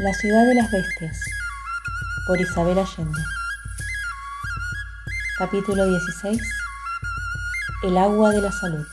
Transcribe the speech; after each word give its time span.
La 0.00 0.14
ciudad 0.14 0.46
de 0.46 0.54
las 0.54 0.70
bestias 0.70 1.18
por 2.28 2.40
Isabel 2.40 2.78
Allende 2.78 3.18
Capítulo 5.40 5.88
16 5.88 6.40
El 7.82 7.98
agua 7.98 8.30
de 8.30 8.40
la 8.40 8.52
salud 8.52 8.86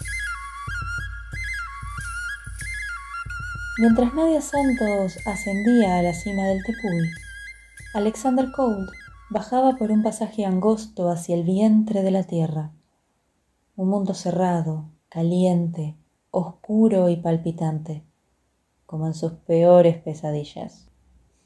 Mientras 3.77 4.15
Nadia 4.15 4.41
Santos 4.41 5.19
ascendía 5.27 5.99
a 5.99 6.01
la 6.01 6.13
cima 6.15 6.41
del 6.45 6.63
Tepuy, 6.63 7.11
Alexander 7.93 8.51
Cold 8.51 8.89
bajaba 9.29 9.75
por 9.75 9.91
un 9.91 10.01
pasaje 10.01 10.43
angosto 10.43 11.11
hacia 11.11 11.35
el 11.35 11.43
vientre 11.43 12.01
de 12.01 12.09
la 12.09 12.23
tierra. 12.23 12.71
Un 13.75 13.89
mundo 13.89 14.15
cerrado, 14.15 14.89
caliente, 15.09 15.97
oscuro 16.31 17.09
y 17.09 17.17
palpitante, 17.17 18.03
como 18.87 19.05
en 19.05 19.13
sus 19.13 19.33
peores 19.33 19.97
pesadillas. 19.97 20.89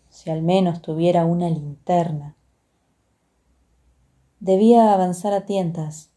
Si 0.10 0.30
al 0.30 0.42
menos 0.42 0.82
tuviera 0.82 1.26
una 1.26 1.50
linterna. 1.50 2.36
Debía 4.40 4.94
avanzar 4.94 5.34
a 5.34 5.46
tientas, 5.46 6.12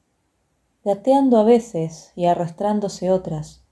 gateando 0.84 1.38
a 1.38 1.44
veces 1.44 2.12
y 2.16 2.26
arrastrándose 2.26 3.10
otras, 3.10 3.62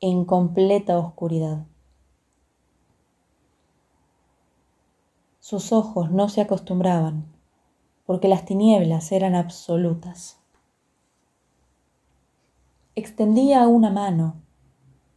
en 0.00 0.24
completa 0.24 0.98
oscuridad. 0.98 1.64
Sus 5.40 5.72
ojos 5.72 6.10
no 6.10 6.28
se 6.28 6.40
acostumbraban, 6.40 7.24
porque 8.04 8.28
las 8.28 8.44
tinieblas 8.44 9.12
eran 9.12 9.34
absolutas. 9.34 10.38
Extendía 12.94 13.68
una 13.68 13.90
mano, 13.90 14.36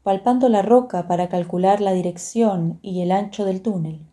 palpando 0.03 0.49
la 0.49 0.61
roca 0.61 1.07
para 1.07 1.29
calcular 1.29 1.81
la 1.81 1.93
dirección 1.93 2.79
y 2.81 3.01
el 3.01 3.11
ancho 3.11 3.45
del 3.45 3.61
túnel. 3.61 4.05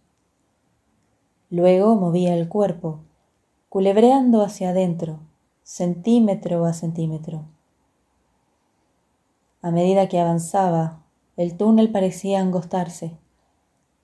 Luego 1.49 1.95
movía 1.95 2.35
el 2.35 2.49
cuerpo, 2.49 3.01
culebreando 3.69 4.43
hacia 4.43 4.71
adentro, 4.71 5.21
centímetro 5.63 6.65
a 6.65 6.73
centímetro. 6.73 7.45
A 9.63 9.71
medida 9.71 10.09
que 10.09 10.19
avanzaba, 10.19 11.05
el 11.37 11.57
túnel 11.57 11.93
parecía 11.93 12.41
angostarse 12.41 13.17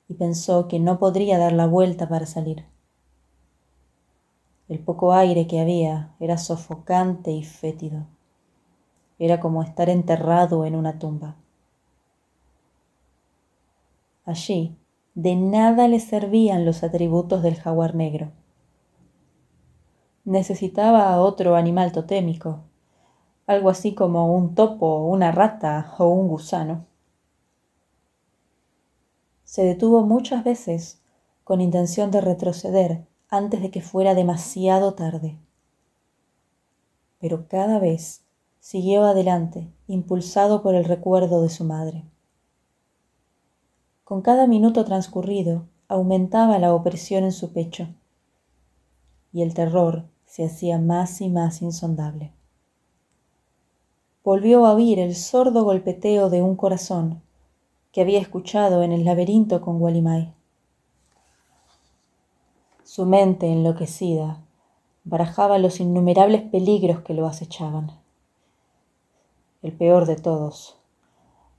y 0.09 0.15
pensó 0.15 0.69
que 0.69 0.79
no 0.79 1.01
podría 1.01 1.37
dar 1.39 1.53
la 1.53 1.67
vuelta 1.67 2.09
para 2.09 2.27
salir. 2.27 2.65
El 4.69 4.79
poco 4.79 5.13
aire 5.13 5.49
que 5.49 5.61
había 5.61 6.15
era 6.21 6.39
sofocante 6.39 7.33
y 7.33 7.43
fétido. 7.43 8.07
Era 9.19 9.41
como 9.41 9.63
estar 9.63 9.89
enterrado 9.89 10.65
en 10.65 10.77
una 10.77 11.01
tumba. 11.01 11.37
Allí 14.25 14.77
de 15.15 15.37
nada 15.37 15.89
le 15.89 16.01
servían 16.01 16.65
los 16.65 16.83
atributos 16.83 17.43
del 17.43 17.57
jaguar 17.57 17.95
negro. 17.95 18.33
Necesitaba 20.25 21.21
otro 21.21 21.57
animal 21.57 21.93
totémico, 21.93 22.61
algo 23.47 23.71
así 23.71 23.95
como 23.95 24.35
un 24.35 24.55
topo, 24.55 25.07
una 25.07 25.33
rata 25.33 25.95
o 25.99 26.09
un 26.09 26.29
gusano 26.29 26.87
se 29.53 29.65
detuvo 29.65 30.01
muchas 30.01 30.45
veces 30.45 31.03
con 31.45 31.61
intención 31.61 32.11
de 32.11 32.23
retroceder 32.23 33.07
antes 33.29 33.61
de 33.61 33.71
que 33.71 33.83
fuera 33.83 34.15
demasiado 34.15 34.95
tarde. 34.95 35.37
Pero 37.21 37.49
cada 37.49 37.79
vez 37.79 38.25
siguió 38.61 39.05
adelante, 39.05 39.71
impulsado 39.89 40.63
por 40.63 40.75
el 40.75 40.87
recuerdo 40.87 41.43
de 41.43 41.51
su 41.51 41.65
madre. 41.65 42.07
Con 44.13 44.21
cada 44.21 44.47
minuto 44.47 44.85
transcurrido 44.85 45.65
aumentaba 45.89 46.59
la 46.59 46.75
opresión 46.75 47.25
en 47.25 47.33
su 47.33 47.55
pecho 47.55 47.89
y 49.33 49.41
el 49.41 49.55
terror 49.55 50.05
se 50.27 50.45
hacía 50.45 50.79
más 50.79 51.23
y 51.23 51.31
más 51.31 51.63
insondable. 51.63 52.31
Volvió 54.23 54.67
a 54.67 54.75
oír 54.75 54.99
el 54.99 55.15
sordo 55.15 55.65
golpeteo 55.65 56.29
de 56.29 56.43
un 56.43 56.57
corazón 56.57 57.23
que 57.91 58.03
había 58.03 58.21
escuchado 58.21 58.83
en 58.83 58.93
el 58.93 59.07
laberinto 59.07 59.63
con 59.63 59.81
Walimai. 59.81 60.35
Su 62.85 63.07
mente 63.07 63.51
enloquecida 63.51 64.43
barajaba 65.05 65.57
los 65.57 65.81
innumerables 65.81 66.43
peligros 66.43 67.01
que 67.01 67.15
lo 67.15 67.27
acechaban. 67.27 67.93
El 69.63 69.73
peor 69.73 70.05
de 70.05 70.17
todos 70.17 70.82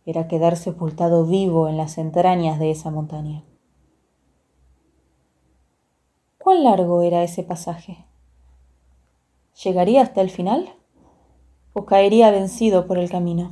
era 0.05 0.27
quedar 0.27 0.57
sepultado 0.57 1.25
vivo 1.25 1.69
en 1.69 1.77
las 1.77 1.97
entrañas 1.97 2.59
de 2.59 2.71
esa 2.71 2.91
montaña. 2.91 3.43
¿Cuán 6.37 6.63
largo 6.63 7.01
era 7.01 7.23
ese 7.23 7.43
pasaje? 7.43 8.05
¿Llegaría 9.63 10.01
hasta 10.01 10.21
el 10.21 10.29
final? 10.29 10.73
¿O 11.71 11.85
caería 11.85 12.31
vencido 12.31 12.85
por 12.85 12.97
el 12.97 13.09
camino? 13.09 13.51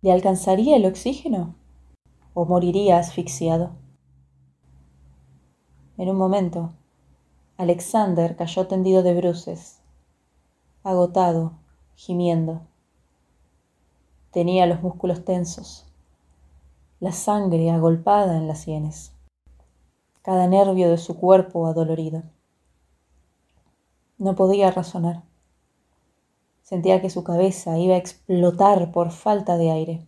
¿Le 0.00 0.12
alcanzaría 0.12 0.76
el 0.76 0.86
oxígeno? 0.86 1.56
¿O 2.34 2.44
moriría 2.44 2.98
asfixiado? 2.98 3.72
En 5.96 6.08
un 6.08 6.16
momento, 6.16 6.74
Alexander 7.56 8.36
cayó 8.36 8.68
tendido 8.68 9.02
de 9.02 9.16
bruces, 9.16 9.80
agotado, 10.84 11.58
gimiendo. 11.96 12.67
Tenía 14.38 14.66
los 14.66 14.80
músculos 14.82 15.24
tensos, 15.24 15.84
la 17.00 17.10
sangre 17.10 17.72
agolpada 17.72 18.36
en 18.36 18.46
las 18.46 18.60
sienes, 18.60 19.10
cada 20.22 20.46
nervio 20.46 20.90
de 20.90 20.96
su 20.96 21.16
cuerpo 21.16 21.66
adolorido. 21.66 22.22
No 24.16 24.36
podía 24.36 24.70
razonar. 24.70 25.24
Sentía 26.62 27.02
que 27.02 27.10
su 27.10 27.24
cabeza 27.24 27.78
iba 27.78 27.96
a 27.96 27.98
explotar 27.98 28.92
por 28.92 29.10
falta 29.10 29.56
de 29.56 29.72
aire. 29.72 30.06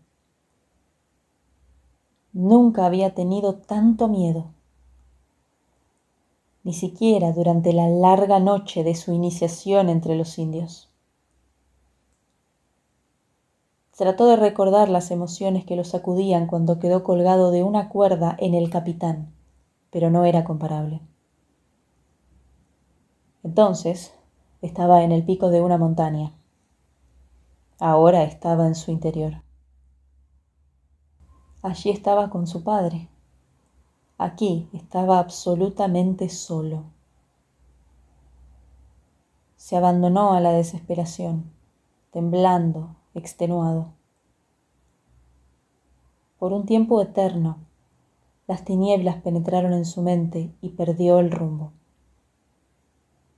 Nunca 2.33 2.87
había 2.87 3.17
tenido 3.17 3.57
tanto 3.57 4.07
miedo, 4.07 4.53
ni 6.63 6.73
siquiera 6.73 7.33
durante 7.33 7.73
la 7.73 7.89
larga 7.89 8.39
noche 8.39 8.85
de 8.85 8.95
su 8.95 9.13
iniciación 9.13 9.89
entre 9.89 10.15
los 10.15 10.39
indios. 10.39 10.90
Trató 14.01 14.29
de 14.29 14.37
recordar 14.37 14.89
las 14.89 15.11
emociones 15.11 15.67
que 15.67 15.77
lo 15.77 15.85
sacudían 15.85 16.47
cuando 16.47 16.79
quedó 16.79 17.05
colgado 17.05 17.51
de 17.51 17.63
una 17.63 17.91
cuerda 17.91 18.35
en 18.39 18.55
el 18.55 18.71
capitán, 18.71 19.35
pero 19.91 20.09
no 20.09 20.25
era 20.25 20.43
comparable. 20.43 21.03
Entonces 23.43 24.15
estaba 24.63 25.03
en 25.03 25.13
el 25.13 25.23
pico 25.23 25.51
de 25.51 25.61
una 25.61 25.77
montaña 25.77 26.33
ahora 27.79 28.23
estaba 28.23 28.67
en 28.67 28.75
su 28.75 28.91
interior. 28.91 29.43
Allí 31.61 31.91
estaba 31.91 32.31
con 32.31 32.47
su 32.47 32.65
padre. 32.65 33.11
Aquí 34.17 34.71
estaba 34.73 35.19
absolutamente 35.19 36.31
solo. 36.31 36.85
Se 39.57 39.77
abandonó 39.77 40.33
a 40.33 40.41
la 40.41 40.53
desesperación, 40.53 41.53
temblando, 42.13 42.97
extenuado. 43.15 43.93
Por 46.39 46.53
un 46.53 46.65
tiempo 46.65 47.01
eterno, 47.03 47.59
las 48.47 48.65
tinieblas 48.65 49.23
penetraron 49.23 49.73
en 49.73 49.85
su 49.85 50.03
mente 50.03 50.53
y 50.61 50.71
perdió 50.71 51.19
el 51.19 51.31
rumbo, 51.31 51.73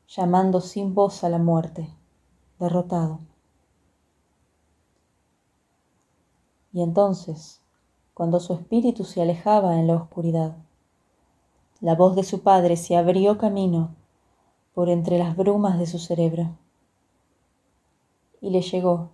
llamando 0.08 0.60
sin 0.60 0.94
voz 0.94 1.24
a 1.24 1.28
la 1.28 1.38
muerte, 1.38 1.88
derrotado. 2.58 3.20
Y 6.72 6.82
entonces, 6.82 7.60
cuando 8.14 8.40
su 8.40 8.54
espíritu 8.54 9.04
se 9.04 9.20
alejaba 9.20 9.78
en 9.78 9.86
la 9.86 9.96
oscuridad, 9.96 10.56
la 11.80 11.94
voz 11.94 12.14
de 12.14 12.22
su 12.22 12.42
padre 12.42 12.76
se 12.76 12.96
abrió 12.96 13.36
camino 13.36 13.94
por 14.74 14.88
entre 14.88 15.18
las 15.18 15.36
brumas 15.36 15.78
de 15.78 15.86
su 15.86 15.98
cerebro. 15.98 16.56
Y 18.40 18.50
le 18.50 18.62
llegó, 18.62 19.10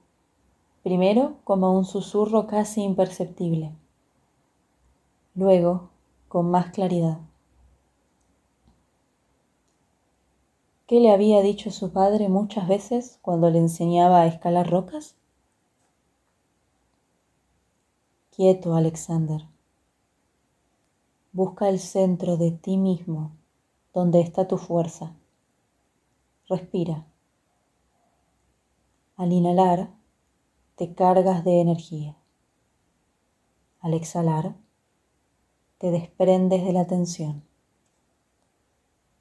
primero 0.82 1.36
como 1.44 1.72
un 1.72 1.84
susurro 1.84 2.46
casi 2.46 2.82
imperceptible, 2.82 3.72
luego 5.34 5.90
con 6.28 6.50
más 6.50 6.70
claridad. 6.70 7.18
¿Qué 10.86 11.00
le 11.00 11.10
había 11.10 11.42
dicho 11.42 11.70
su 11.70 11.92
padre 11.92 12.30
muchas 12.30 12.66
veces 12.66 13.18
cuando 13.20 13.50
le 13.50 13.58
enseñaba 13.58 14.22
a 14.22 14.26
escalar 14.26 14.70
rocas? 14.70 15.16
Quieto, 18.30 18.74
Alexander. 18.74 19.42
Busca 21.32 21.68
el 21.68 21.78
centro 21.78 22.38
de 22.38 22.52
ti 22.52 22.78
mismo, 22.78 23.32
donde 23.92 24.20
está 24.20 24.48
tu 24.48 24.56
fuerza. 24.56 25.14
Respira. 26.48 27.04
Al 29.16 29.32
inhalar, 29.32 29.90
te 30.78 30.94
cargas 30.94 31.44
de 31.44 31.60
energía. 31.60 32.16
Al 33.80 33.94
exhalar, 33.94 34.54
te 35.78 35.90
desprendes 35.90 36.64
de 36.64 36.72
la 36.72 36.86
tensión. 36.86 37.42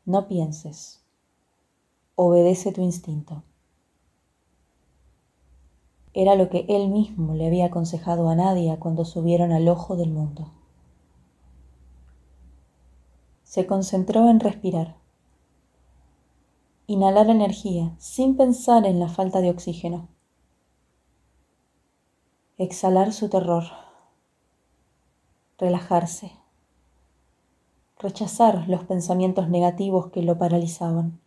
No 0.06 0.28
pienses, 0.28 1.04
obedece 2.14 2.72
tu 2.74 2.82
instinto. 2.84 3.42
Era 6.14 6.36
lo 6.36 6.48
que 6.50 6.68
él 6.70 6.90
mismo 6.90 7.34
le 7.34 7.48
había 7.48 7.66
aconsejado 7.66 8.30
a 8.30 8.36
Nadia 8.36 8.80
cuando 8.80 9.04
subieron 9.04 9.52
al 9.52 9.68
ojo 9.68 9.96
del 9.96 10.12
mundo. 10.12 10.52
Se 13.42 13.66
concentró 13.66 14.30
en 14.30 14.42
respirar. 14.42 14.98
Inhalar 16.86 17.32
energía 17.32 17.96
sin 17.98 18.38
pensar 18.38 18.86
en 18.86 19.00
la 19.00 19.10
falta 19.10 19.42
de 19.42 19.50
oxígeno. 19.50 20.08
Exhalar 22.60 23.14
su 23.14 23.30
terror. 23.30 23.66
Relajarse. 25.60 26.32
Rechazar 28.00 28.68
los 28.68 28.84
pensamientos 28.84 29.48
negativos 29.48 30.08
que 30.08 30.24
lo 30.24 30.40
paralizaban. 30.40 31.20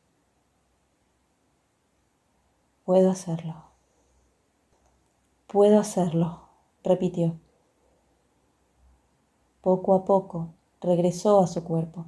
Puedo 2.85 3.13
hacerlo. 3.13 3.63
Puedo 5.47 5.79
hacerlo, 5.79 6.49
repitió. 6.83 7.39
Poco 9.61 9.95
a 9.95 10.05
poco 10.05 10.49
regresó 10.81 11.43
a 11.43 11.47
su 11.47 11.63
cuerpo. 11.63 12.07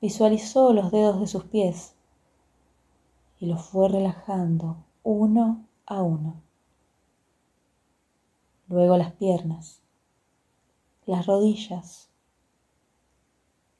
Visualizó 0.00 0.72
los 0.72 0.90
dedos 0.90 1.20
de 1.20 1.28
sus 1.28 1.44
pies 1.44 1.94
y 3.38 3.46
los 3.46 3.62
fue 3.62 3.88
relajando 3.88 4.78
uno 5.04 5.64
a 5.86 6.02
uno. 6.02 6.49
Luego 8.70 8.96
las 8.96 9.12
piernas, 9.12 9.82
las 11.04 11.26
rodillas, 11.26 12.08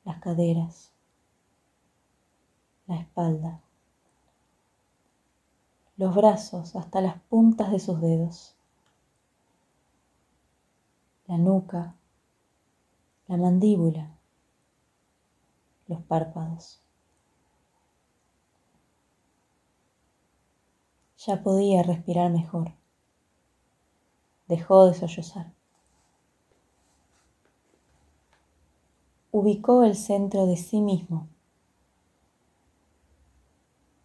las 0.05 0.21
caderas, 0.21 0.93
la 2.87 2.97
espalda 2.97 3.63
los 6.01 6.15
brazos 6.15 6.77
hasta 6.77 7.03
las 7.03 7.21
puntas 7.25 7.71
de 7.71 7.79
sus 7.79 8.01
dedos, 8.01 8.57
la 11.27 11.37
nuca, 11.37 11.95
la 13.29 13.37
mandíbula, 13.37 14.17
los 15.89 16.01
párpados. 16.01 16.81
Ya 21.19 21.43
podía 21.43 21.83
respirar 21.83 22.31
mejor. 22.31 22.80
Dejó 24.51 24.87
de 24.87 24.95
sollozar. 24.95 25.53
Ubicó 29.31 29.85
el 29.85 29.95
centro 29.95 30.47
de 30.47 30.57
sí 30.57 30.81
mismo 30.81 31.29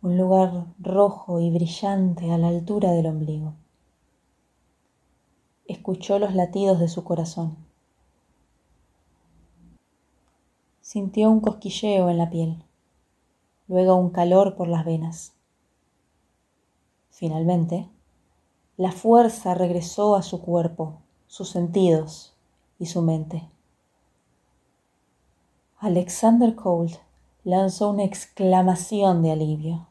un 0.03 0.19
lugar 0.19 0.67
rojo 0.77 1.39
y 1.39 1.49
brillante 1.49 2.31
a 2.31 2.37
la 2.37 2.49
altura 2.49 2.91
del 2.91 3.07
ombligo. 3.07 3.55
Escuchó 5.65 6.19
los 6.19 6.35
latidos 6.35 6.79
de 6.79 6.89
su 6.89 7.03
corazón. 7.03 7.57
Sintió 10.79 11.31
un 11.31 11.39
cosquilleo 11.39 12.07
en 12.11 12.19
la 12.19 12.29
piel, 12.29 12.63
luego 13.67 13.95
un 13.95 14.11
calor 14.11 14.55
por 14.55 14.67
las 14.67 14.85
venas. 14.85 15.33
Finalmente, 17.09 17.89
la 18.77 18.91
fuerza 18.91 19.53
regresó 19.53 20.15
a 20.15 20.21
su 20.21 20.41
cuerpo, 20.41 20.97
sus 21.27 21.49
sentidos 21.49 22.33
y 22.77 22.87
su 22.87 23.01
mente. 23.01 23.49
Alexander 25.79 26.55
Cold 26.55 26.97
lanzó 27.43 27.91
una 27.91 28.03
exclamación 28.03 29.21
de 29.21 29.31
alivio. 29.31 29.87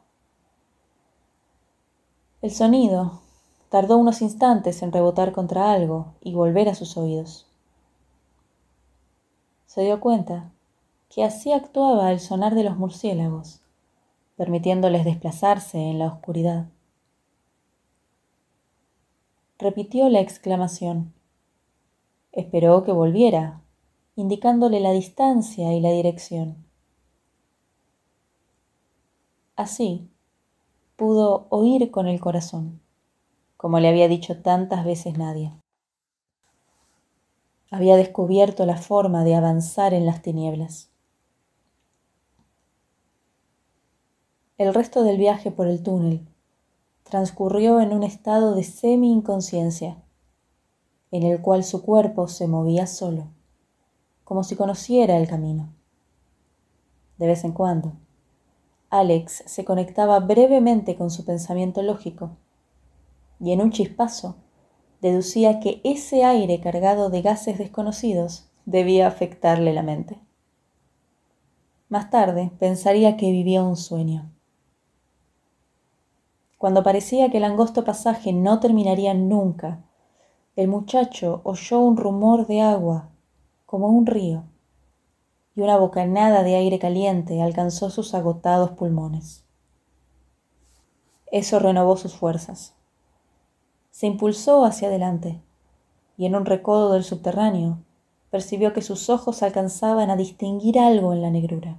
El 2.41 2.51
sonido 2.51 3.21
tardó 3.69 3.97
unos 3.97 4.21
instantes 4.21 4.83
en 4.83 4.91
rebotar 4.91 5.31
contra 5.31 5.71
algo 5.71 6.13
y 6.21 6.35
volver 6.35 6.69
a 6.69 6.75
sus 6.75 6.95
oídos. 6.95 7.47
Se 9.65 9.81
dio 9.81 9.99
cuenta 9.99 10.51
que 11.09 11.23
así 11.23 11.53
actuaba 11.53 12.11
el 12.11 12.19
sonar 12.19 12.53
de 12.53 12.63
los 12.63 12.77
murciélagos, 12.77 13.61
permitiéndoles 14.37 15.05
desplazarse 15.05 15.79
en 15.79 15.97
la 15.97 16.07
oscuridad. 16.07 16.67
Repitió 19.57 20.09
la 20.09 20.19
exclamación. 20.19 21.13
Esperó 22.33 22.83
que 22.83 22.91
volviera, 22.91 23.61
indicándole 24.17 24.81
la 24.81 24.91
distancia 24.91 25.73
y 25.73 25.79
la 25.79 25.91
dirección. 25.91 26.65
Así, 29.55 30.09
pudo 30.97 31.47
oír 31.51 31.89
con 31.89 32.09
el 32.09 32.19
corazón, 32.19 32.81
como 33.55 33.79
le 33.79 33.87
había 33.87 34.09
dicho 34.09 34.41
tantas 34.41 34.83
veces 34.83 35.17
nadie. 35.17 35.53
Había 37.71 37.95
descubierto 37.95 38.65
la 38.65 38.75
forma 38.75 39.23
de 39.23 39.35
avanzar 39.35 39.93
en 39.93 40.05
las 40.05 40.21
tinieblas. 40.21 40.91
El 44.57 44.73
resto 44.73 45.05
del 45.05 45.17
viaje 45.17 45.49
por 45.49 45.67
el 45.67 45.81
túnel 45.81 46.27
transcurrió 47.09 47.81
en 47.81 47.93
un 47.93 48.01
estado 48.01 48.55
de 48.55 48.63
semi-inconsciencia, 48.63 50.01
en 51.11 51.23
el 51.23 51.39
cual 51.39 51.63
su 51.63 51.83
cuerpo 51.83 52.27
se 52.27 52.47
movía 52.47 52.87
solo, 52.87 53.27
como 54.23 54.43
si 54.43 54.55
conociera 54.55 55.17
el 55.17 55.27
camino. 55.27 55.71
De 57.17 57.27
vez 57.27 57.43
en 57.43 57.51
cuando, 57.51 57.93
Alex 58.89 59.43
se 59.45 59.63
conectaba 59.63 60.19
brevemente 60.19 60.95
con 60.95 61.11
su 61.11 61.25
pensamiento 61.25 61.83
lógico 61.83 62.31
y 63.39 63.51
en 63.51 63.61
un 63.61 63.71
chispazo 63.71 64.37
deducía 65.01 65.59
que 65.59 65.81
ese 65.83 66.25
aire 66.25 66.59
cargado 66.59 67.11
de 67.11 67.21
gases 67.21 67.59
desconocidos 67.59 68.49
debía 68.65 69.07
afectarle 69.07 69.73
la 69.73 69.83
mente. 69.83 70.17
Más 71.87 72.09
tarde 72.09 72.51
pensaría 72.57 73.15
que 73.15 73.29
vivía 73.31 73.61
un 73.61 73.77
sueño. 73.77 74.34
Cuando 76.65 76.81
parecía 76.81 77.29
que 77.29 77.37
el 77.37 77.43
angosto 77.43 77.83
pasaje 77.83 78.33
no 78.33 78.59
terminaría 78.59 79.13
nunca, 79.13 79.83
el 80.55 80.67
muchacho 80.67 81.41
oyó 81.43 81.79
un 81.79 81.95
rumor 81.95 82.47
de 82.47 82.61
agua, 82.61 83.09
como 83.67 83.89
un 83.89 84.07
río 84.07 84.45
y 85.55 85.61
una 85.61 85.77
bocanada 85.77 86.41
de 86.41 86.55
aire 86.55 86.79
caliente 86.79 87.43
alcanzó 87.43 87.91
sus 87.91 88.15
agotados 88.15 88.71
pulmones. 88.71 89.45
Eso 91.31 91.59
renovó 91.59 91.97
sus 91.97 92.15
fuerzas. 92.15 92.73
Se 93.91 94.07
impulsó 94.07 94.65
hacia 94.65 94.87
adelante 94.87 95.39
y 96.17 96.25
en 96.25 96.35
un 96.35 96.47
recodo 96.47 96.93
del 96.93 97.03
subterráneo 97.03 97.77
percibió 98.31 98.73
que 98.73 98.81
sus 98.81 99.11
ojos 99.11 99.43
alcanzaban 99.43 100.09
a 100.09 100.15
distinguir 100.15 100.79
algo 100.79 101.13
en 101.13 101.21
la 101.21 101.29
negrura. 101.29 101.77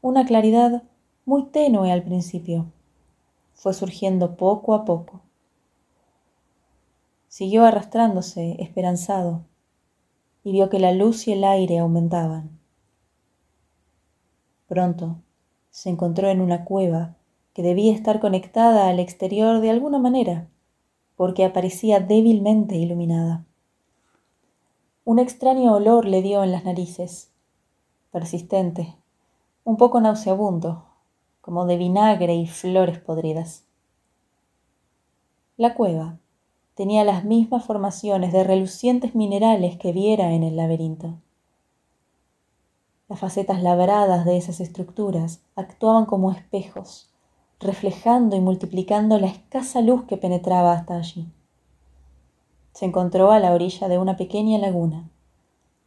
Una 0.00 0.24
claridad 0.24 0.84
muy 1.24 1.46
tenue 1.46 1.90
al 1.90 2.04
principio 2.04 2.66
fue 3.60 3.74
surgiendo 3.74 4.36
poco 4.36 4.72
a 4.72 4.86
poco. 4.86 5.20
Siguió 7.28 7.66
arrastrándose, 7.66 8.56
esperanzado, 8.58 9.42
y 10.42 10.52
vio 10.52 10.70
que 10.70 10.78
la 10.78 10.92
luz 10.92 11.28
y 11.28 11.32
el 11.32 11.44
aire 11.44 11.78
aumentaban. 11.78 12.58
Pronto 14.66 15.18
se 15.68 15.90
encontró 15.90 16.30
en 16.30 16.40
una 16.40 16.64
cueva 16.64 17.16
que 17.52 17.62
debía 17.62 17.92
estar 17.92 18.18
conectada 18.18 18.88
al 18.88 18.98
exterior 18.98 19.60
de 19.60 19.68
alguna 19.68 19.98
manera, 19.98 20.48
porque 21.14 21.44
aparecía 21.44 22.00
débilmente 22.00 22.76
iluminada. 22.76 23.44
Un 25.04 25.18
extraño 25.18 25.74
olor 25.74 26.06
le 26.06 26.22
dio 26.22 26.42
en 26.44 26.52
las 26.52 26.64
narices, 26.64 27.30
persistente, 28.10 28.96
un 29.64 29.76
poco 29.76 30.00
nauseabundo, 30.00 30.86
como 31.50 31.66
de 31.66 31.78
vinagre 31.78 32.36
y 32.36 32.46
flores 32.46 33.00
podridas. 33.00 33.64
La 35.56 35.74
cueva 35.74 36.20
tenía 36.76 37.02
las 37.02 37.24
mismas 37.24 37.64
formaciones 37.64 38.32
de 38.32 38.44
relucientes 38.44 39.16
minerales 39.16 39.76
que 39.76 39.90
viera 39.90 40.32
en 40.32 40.44
el 40.44 40.54
laberinto. 40.54 41.14
Las 43.08 43.18
facetas 43.18 43.64
labradas 43.64 44.24
de 44.24 44.36
esas 44.36 44.60
estructuras 44.60 45.40
actuaban 45.56 46.06
como 46.06 46.30
espejos, 46.30 47.10
reflejando 47.58 48.36
y 48.36 48.40
multiplicando 48.40 49.18
la 49.18 49.26
escasa 49.26 49.80
luz 49.80 50.04
que 50.04 50.16
penetraba 50.16 50.72
hasta 50.74 50.98
allí. 50.98 51.26
Se 52.74 52.84
encontró 52.84 53.32
a 53.32 53.40
la 53.40 53.50
orilla 53.50 53.88
de 53.88 53.98
una 53.98 54.16
pequeña 54.16 54.56
laguna, 54.58 55.10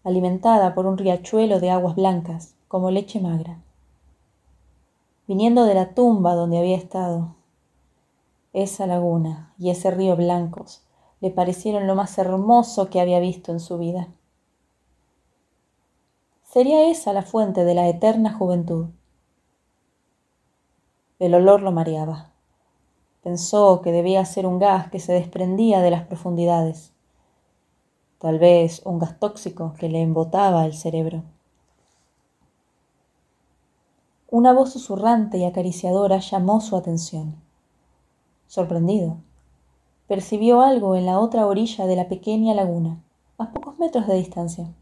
alimentada 0.04 0.76
por 0.76 0.88
un 0.88 0.98
riachuelo 0.98 1.62
de 1.62 1.70
aguas 1.70 1.96
blancas, 1.96 2.56
como 2.68 2.92
leche 2.92 3.22
magra. 3.22 3.63
Viniendo 5.34 5.66
de 5.66 5.74
la 5.74 5.96
tumba 5.96 6.36
donde 6.36 6.60
había 6.60 6.78
estado, 6.78 7.34
esa 8.54 8.86
laguna 8.86 9.52
y 9.58 9.72
ese 9.72 9.90
río 9.90 10.16
blancos 10.16 10.86
le 11.22 11.32
parecieron 11.32 11.88
lo 11.88 11.96
más 11.96 12.20
hermoso 12.20 12.92
que 12.92 13.02
había 13.02 13.20
visto 13.20 13.52
en 13.52 13.60
su 13.60 13.80
vida. 13.80 14.10
Sería 16.44 16.88
esa 16.88 17.14
la 17.14 17.24
fuente 17.24 17.66
de 17.66 17.74
la 17.74 17.90
eterna 17.90 18.32
juventud. 18.32 18.90
El 21.18 21.34
olor 21.34 21.64
lo 21.64 21.72
mareaba. 21.72 22.30
Pensó 23.24 23.82
que 23.82 23.92
debía 23.92 24.24
ser 24.26 24.46
un 24.46 24.60
gas 24.60 24.92
que 24.92 25.00
se 25.00 25.14
desprendía 25.14 25.82
de 25.82 25.90
las 25.90 26.06
profundidades. 26.06 26.94
Tal 28.20 28.38
vez 28.38 28.84
un 28.86 29.00
gas 29.00 29.20
tóxico 29.20 29.74
que 29.80 29.90
le 29.90 30.00
embotaba 30.04 30.64
el 30.68 30.76
cerebro. 30.76 31.24
Una 34.34 34.52
voz 34.52 34.74
susurrante 34.74 35.38
y 35.38 35.46
acariciadora 35.46 36.18
llamó 36.18 36.60
su 36.60 36.76
atención. 36.76 37.36
Sorprendido, 38.48 39.18
percibió 40.08 40.62
algo 40.62 40.96
en 40.96 41.06
la 41.06 41.20
otra 41.20 41.46
orilla 41.46 41.86
de 41.86 41.96
la 41.96 42.08
pequeña 42.08 42.56
laguna, 42.56 42.98
a 43.38 43.52
pocos 43.52 43.78
metros 43.78 44.08
de 44.08 44.16
distancia 44.16 44.74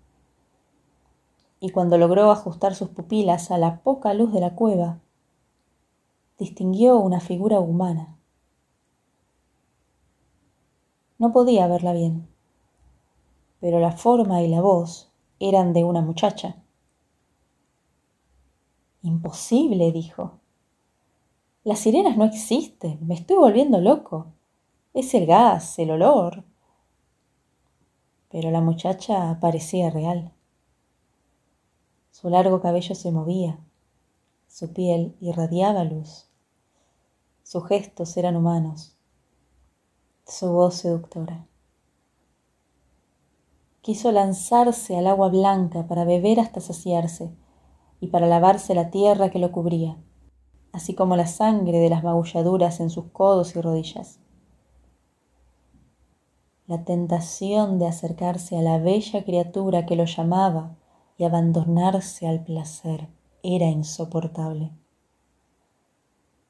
y 1.59 1.71
cuando 1.71 1.97
logró 1.97 2.31
ajustar 2.31 2.75
sus 2.75 2.87
pupilas 2.87 3.51
a 3.51 3.57
la 3.57 3.81
poca 3.81 4.13
luz 4.13 4.31
de 4.31 4.39
la 4.39 4.55
cueva, 4.55 4.99
distinguió 6.39 6.97
una 6.97 7.19
figura 7.19 7.59
humana. 7.59 8.15
No 11.19 11.33
podía 11.33 11.67
verla 11.67 11.91
bien, 11.91 12.25
pero 13.59 13.81
la 13.81 13.91
forma 13.91 14.41
y 14.41 14.47
la 14.47 14.61
voz 14.61 15.11
eran 15.41 15.73
de 15.73 15.83
una 15.83 16.01
muchacha. 16.01 16.55
Imposible, 19.03 19.91
dijo. 19.91 20.39
Las 21.63 21.79
sirenas 21.79 22.17
no 22.17 22.25
existen, 22.25 22.99
me 23.07 23.15
estoy 23.15 23.37
volviendo 23.37 23.81
loco. 23.81 24.27
Es 24.93 25.13
el 25.13 25.25
gas, 25.25 25.79
el 25.79 25.91
olor. 25.91 26.43
Pero 28.29 28.51
la 28.51 28.61
muchacha 28.61 29.39
parecía 29.39 29.89
real. 29.89 30.33
Su 32.11 32.29
largo 32.29 32.61
cabello 32.61 32.93
se 32.93 33.11
movía, 33.11 33.59
su 34.47 34.73
piel 34.73 35.15
irradiaba 35.21 35.83
luz, 35.83 36.27
sus 37.41 37.65
gestos 37.67 38.15
eran 38.17 38.35
humanos, 38.35 38.95
su 40.27 40.51
voz 40.51 40.75
seductora. 40.75 41.47
Quiso 43.81 44.11
lanzarse 44.11 44.97
al 44.97 45.07
agua 45.07 45.29
blanca 45.29 45.87
para 45.87 46.03
beber 46.05 46.39
hasta 46.39 46.61
saciarse 46.61 47.31
y 48.01 48.07
para 48.07 48.27
lavarse 48.27 48.75
la 48.75 48.89
tierra 48.89 49.29
que 49.29 49.39
lo 49.39 49.53
cubría, 49.53 49.95
así 50.73 50.93
como 50.93 51.15
la 51.15 51.27
sangre 51.27 51.77
de 51.77 51.89
las 51.89 52.03
magulladuras 52.03 52.81
en 52.81 52.89
sus 52.89 53.05
codos 53.05 53.55
y 53.55 53.61
rodillas. 53.61 54.19
La 56.67 56.83
tentación 56.83 57.79
de 57.79 57.87
acercarse 57.87 58.57
a 58.57 58.61
la 58.61 58.79
bella 58.79 59.23
criatura 59.23 59.85
que 59.85 59.95
lo 59.95 60.05
llamaba 60.05 60.75
y 61.17 61.23
abandonarse 61.23 62.27
al 62.27 62.43
placer 62.43 63.07
era 63.43 63.67
insoportable. 63.67 64.71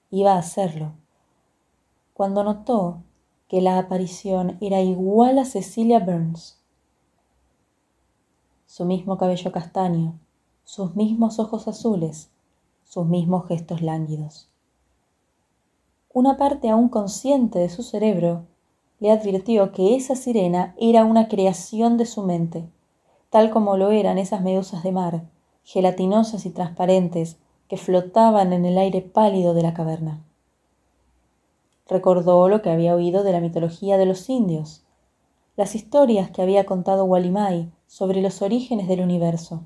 Iba 0.10 0.34
a 0.34 0.40
hacerlo 0.40 0.94
cuando 2.14 2.44
notó 2.44 3.04
que 3.48 3.62
la 3.62 3.78
aparición 3.78 4.58
era 4.62 4.82
igual 4.82 5.40
a 5.40 5.46
Cecilia 5.46 6.00
Burns. 6.00 6.62
Su 8.66 8.86
mismo 8.86 9.18
cabello 9.18 9.52
castaño, 9.52 10.20
sus 10.74 10.96
mismos 10.96 11.38
ojos 11.38 11.68
azules, 11.68 12.30
sus 12.86 13.06
mismos 13.06 13.46
gestos 13.50 13.82
lánguidos. 13.82 14.48
Una 16.14 16.38
parte 16.38 16.70
aún 16.70 16.88
consciente 16.88 17.60
de 17.60 17.68
su 17.68 17.84
cerebro 17.84 18.44
le 19.02 19.12
advirtió 19.12 19.74
que 19.74 19.98
esa 19.98 20.16
sirena 20.16 20.74
era 20.80 21.04
una 21.04 21.28
creación 21.28 21.98
de 21.98 22.06
su 22.06 22.24
mente 22.24 22.70
tal 23.32 23.50
como 23.50 23.78
lo 23.78 23.92
eran 23.92 24.18
esas 24.18 24.42
medusas 24.42 24.84
de 24.84 24.92
mar, 24.92 25.24
gelatinosas 25.64 26.46
y 26.46 26.52
transparentes, 26.52 27.38
que 27.70 27.78
flotaban 27.78 28.52
en 28.52 28.66
el 28.66 28.78
aire 28.78 29.02
pálido 29.02 29.54
de 29.54 29.64
la 29.64 29.74
caverna. 29.74 30.22
Recordó 31.88 32.50
lo 32.50 32.62
que 32.62 32.70
había 32.70 32.94
oído 32.94 33.24
de 33.24 33.32
la 33.32 33.40
mitología 33.40 33.98
de 33.98 34.06
los 34.06 34.30
indios, 34.30 34.84
las 35.56 35.76
historias 35.76 36.30
que 36.30 36.42
había 36.42 36.66
contado 36.66 37.06
Walimai 37.06 37.72
sobre 37.88 38.22
los 38.22 38.42
orígenes 38.42 38.90
del 38.90 39.00
universo, 39.00 39.64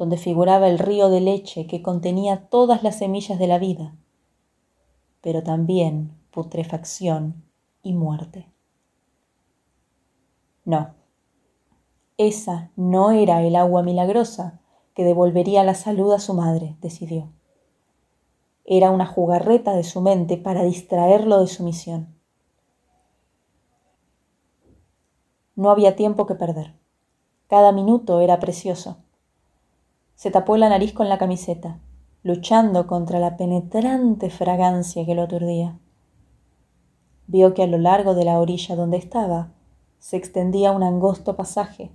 donde 0.00 0.16
figuraba 0.16 0.66
el 0.66 0.78
río 0.78 1.10
de 1.10 1.20
leche 1.20 1.66
que 1.66 1.82
contenía 1.82 2.48
todas 2.48 2.82
las 2.82 2.96
semillas 2.96 3.38
de 3.38 3.46
la 3.46 3.58
vida, 3.58 3.94
pero 5.20 5.42
también 5.42 6.18
putrefacción 6.30 7.44
y 7.82 7.92
muerte. 7.92 8.50
No, 10.64 10.94
esa 12.16 12.70
no 12.76 13.10
era 13.10 13.42
el 13.42 13.54
agua 13.54 13.82
milagrosa 13.82 14.62
que 14.94 15.04
devolvería 15.04 15.64
la 15.64 15.74
salud 15.74 16.14
a 16.14 16.18
su 16.18 16.32
madre, 16.32 16.78
decidió. 16.80 17.28
Era 18.64 18.92
una 18.92 19.04
jugarreta 19.04 19.74
de 19.74 19.84
su 19.84 20.00
mente 20.00 20.38
para 20.38 20.62
distraerlo 20.62 21.40
de 21.40 21.46
su 21.46 21.62
misión. 21.62 22.14
No 25.56 25.70
había 25.70 25.94
tiempo 25.94 26.24
que 26.24 26.36
perder. 26.36 26.74
Cada 27.48 27.70
minuto 27.72 28.22
era 28.22 28.40
precioso. 28.40 28.96
Se 30.20 30.30
tapó 30.30 30.58
la 30.58 30.68
nariz 30.68 30.92
con 30.92 31.08
la 31.08 31.16
camiseta, 31.16 31.78
luchando 32.22 32.86
contra 32.86 33.18
la 33.18 33.38
penetrante 33.38 34.28
fragancia 34.28 35.06
que 35.06 35.14
lo 35.14 35.22
aturdía. 35.22 35.78
Vio 37.26 37.54
que 37.54 37.62
a 37.62 37.66
lo 37.66 37.78
largo 37.78 38.14
de 38.14 38.26
la 38.26 38.38
orilla 38.38 38.76
donde 38.76 38.98
estaba 38.98 39.48
se 39.98 40.18
extendía 40.18 40.72
un 40.72 40.82
angosto 40.82 41.36
pasaje 41.36 41.90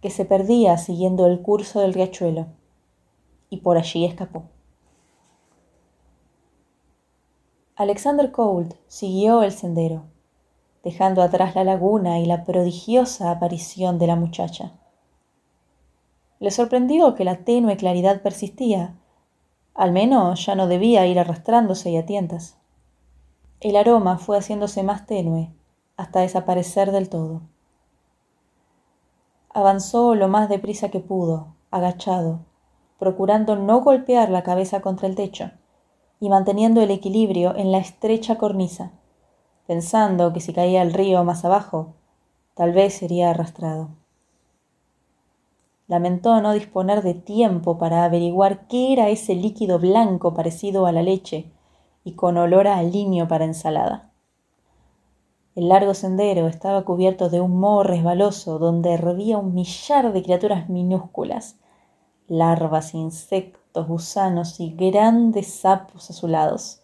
que 0.00 0.08
se 0.08 0.24
perdía 0.24 0.78
siguiendo 0.78 1.26
el 1.26 1.42
curso 1.42 1.80
del 1.80 1.92
riachuelo, 1.92 2.46
y 3.50 3.58
por 3.58 3.76
allí 3.76 4.06
escapó. 4.06 4.44
Alexander 7.76 8.32
Cold 8.32 8.76
siguió 8.86 9.42
el 9.42 9.52
sendero, 9.52 10.04
dejando 10.82 11.20
atrás 11.20 11.54
la 11.54 11.64
laguna 11.64 12.18
y 12.18 12.24
la 12.24 12.44
prodigiosa 12.44 13.30
aparición 13.30 13.98
de 13.98 14.06
la 14.06 14.16
muchacha. 14.16 14.72
Le 16.42 16.50
sorprendió 16.50 17.14
que 17.14 17.24
la 17.24 17.44
tenue 17.44 17.76
claridad 17.76 18.20
persistía, 18.20 18.96
al 19.74 19.92
menos 19.92 20.44
ya 20.44 20.56
no 20.56 20.66
debía 20.66 21.06
ir 21.06 21.20
arrastrándose 21.20 21.90
y 21.92 21.96
a 21.96 22.04
tientas. 22.04 22.58
El 23.60 23.76
aroma 23.76 24.18
fue 24.18 24.38
haciéndose 24.38 24.82
más 24.82 25.06
tenue 25.06 25.52
hasta 25.96 26.18
desaparecer 26.18 26.90
del 26.90 27.08
todo. 27.08 27.42
Avanzó 29.50 30.16
lo 30.16 30.26
más 30.26 30.48
deprisa 30.48 30.88
que 30.88 30.98
pudo, 30.98 31.54
agachado, 31.70 32.40
procurando 32.98 33.54
no 33.54 33.80
golpear 33.80 34.28
la 34.28 34.42
cabeza 34.42 34.80
contra 34.80 35.06
el 35.06 35.14
techo 35.14 35.52
y 36.18 36.28
manteniendo 36.28 36.82
el 36.82 36.90
equilibrio 36.90 37.54
en 37.54 37.70
la 37.70 37.78
estrecha 37.78 38.36
cornisa, 38.36 38.90
pensando 39.68 40.32
que 40.32 40.40
si 40.40 40.52
caía 40.52 40.82
al 40.82 40.92
río 40.92 41.22
más 41.22 41.44
abajo, 41.44 41.94
tal 42.54 42.72
vez 42.72 42.94
sería 42.94 43.30
arrastrado. 43.30 44.01
Lamentó 45.92 46.40
no 46.40 46.54
disponer 46.54 47.02
de 47.02 47.12
tiempo 47.12 47.76
para 47.76 48.04
averiguar 48.04 48.66
qué 48.66 48.94
era 48.94 49.10
ese 49.10 49.34
líquido 49.34 49.78
blanco 49.78 50.32
parecido 50.32 50.86
a 50.86 50.92
la 50.92 51.02
leche 51.02 51.52
y 52.02 52.14
con 52.14 52.38
olor 52.38 52.66
a 52.66 52.78
aliño 52.78 53.28
para 53.28 53.44
ensalada. 53.44 54.10
El 55.54 55.68
largo 55.68 55.92
sendero 55.92 56.48
estaba 56.48 56.86
cubierto 56.86 57.28
de 57.28 57.42
un 57.42 57.60
moho 57.60 57.82
resbaloso 57.82 58.58
donde 58.58 58.94
hervía 58.94 59.36
un 59.36 59.52
millar 59.52 60.14
de 60.14 60.22
criaturas 60.22 60.70
minúsculas, 60.70 61.58
larvas, 62.26 62.94
insectos, 62.94 63.86
gusanos 63.86 64.60
y 64.60 64.72
grandes 64.72 65.52
sapos 65.52 66.08
azulados, 66.08 66.80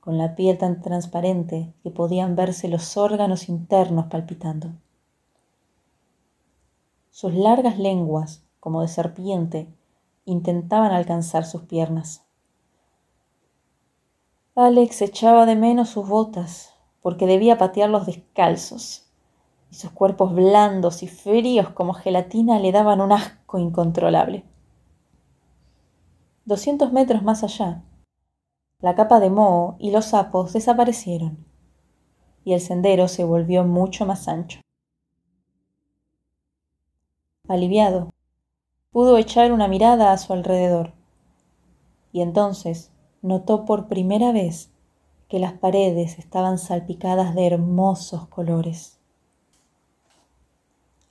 con 0.00 0.18
la 0.18 0.34
piel 0.34 0.58
tan 0.58 0.82
transparente 0.82 1.72
que 1.84 1.90
podían 1.92 2.34
verse 2.34 2.66
los 2.66 2.96
órganos 2.96 3.48
internos 3.48 4.06
palpitando. 4.06 4.72
Sus 7.16 7.32
largas 7.32 7.78
lenguas, 7.78 8.44
como 8.58 8.82
de 8.82 8.88
serpiente, 8.88 9.72
intentaban 10.24 10.90
alcanzar 10.90 11.44
sus 11.44 11.62
piernas. 11.62 12.26
Alex 14.56 15.00
echaba 15.00 15.46
de 15.46 15.54
menos 15.54 15.90
sus 15.90 16.08
botas, 16.08 16.74
porque 17.02 17.28
debía 17.28 17.56
patearlos 17.56 18.06
descalzos, 18.06 19.06
y 19.70 19.76
sus 19.76 19.92
cuerpos 19.92 20.34
blandos 20.34 21.04
y 21.04 21.06
fríos 21.06 21.68
como 21.68 21.94
gelatina 21.94 22.58
le 22.58 22.72
daban 22.72 23.00
un 23.00 23.12
asco 23.12 23.58
incontrolable. 23.58 24.44
Doscientos 26.44 26.92
metros 26.92 27.22
más 27.22 27.44
allá, 27.44 27.84
la 28.80 28.96
capa 28.96 29.20
de 29.20 29.30
moho 29.30 29.76
y 29.78 29.92
los 29.92 30.06
sapos 30.06 30.52
desaparecieron, 30.52 31.46
y 32.42 32.54
el 32.54 32.60
sendero 32.60 33.06
se 33.06 33.22
volvió 33.22 33.62
mucho 33.62 34.04
más 34.04 34.26
ancho. 34.26 34.63
Aliviado, 37.46 38.10
pudo 38.90 39.18
echar 39.18 39.52
una 39.52 39.68
mirada 39.68 40.12
a 40.12 40.18
su 40.18 40.32
alrededor, 40.32 40.94
y 42.10 42.22
entonces 42.22 42.90
notó 43.20 43.66
por 43.66 43.86
primera 43.86 44.32
vez 44.32 44.70
que 45.28 45.38
las 45.38 45.52
paredes 45.52 46.18
estaban 46.18 46.56
salpicadas 46.56 47.34
de 47.34 47.46
hermosos 47.46 48.26
colores. 48.28 48.96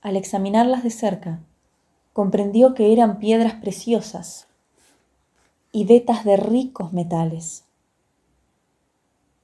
Al 0.02 0.16
examinarlas 0.16 0.82
de 0.82 0.90
cerca, 0.90 1.38
comprendió 2.12 2.74
que 2.74 2.92
eran 2.92 3.20
piedras 3.20 3.54
preciosas 3.54 4.48
y 5.70 5.84
vetas 5.84 6.24
de 6.24 6.36
ricos 6.36 6.92
metales. 6.92 7.64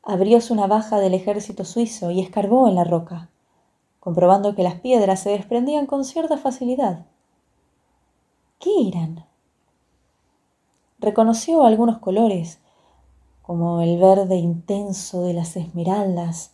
Abrió 0.03 0.41
su 0.41 0.57
navaja 0.57 0.99
del 0.99 1.15
ejército 1.15 1.65
suizo 1.65 2.11
y 2.11 2.21
escarbó 2.21 2.67
en 2.67 2.75
la 2.75 2.83
roca, 2.83 3.29
comprobando 4.01 4.55
que 4.55 4.63
las 4.63 4.81
piedras 4.81 5.21
se 5.21 5.31
desprendían 5.31 5.87
con 5.87 6.05
cierta 6.05 6.39
facilidad. 6.39 7.07
¿Qué 8.59 8.89
eran? 8.89 9.27
Reconoció 10.99 11.65
algunos 11.65 11.99
colores, 11.99 12.59
como 13.43 13.81
el 13.83 13.99
verde 13.99 14.37
intenso 14.37 15.23
de 15.23 15.35
las 15.35 15.57
esmeraldas 15.57 16.53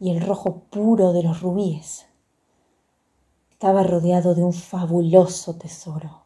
y 0.00 0.10
el 0.10 0.20
rojo 0.20 0.62
puro 0.70 1.12
de 1.12 1.22
los 1.22 1.40
rubíes. 1.40 2.06
Estaba 3.50 3.82
rodeado 3.82 4.34
de 4.34 4.44
un 4.44 4.52
fabuloso 4.52 5.56
tesoro. 5.56 6.22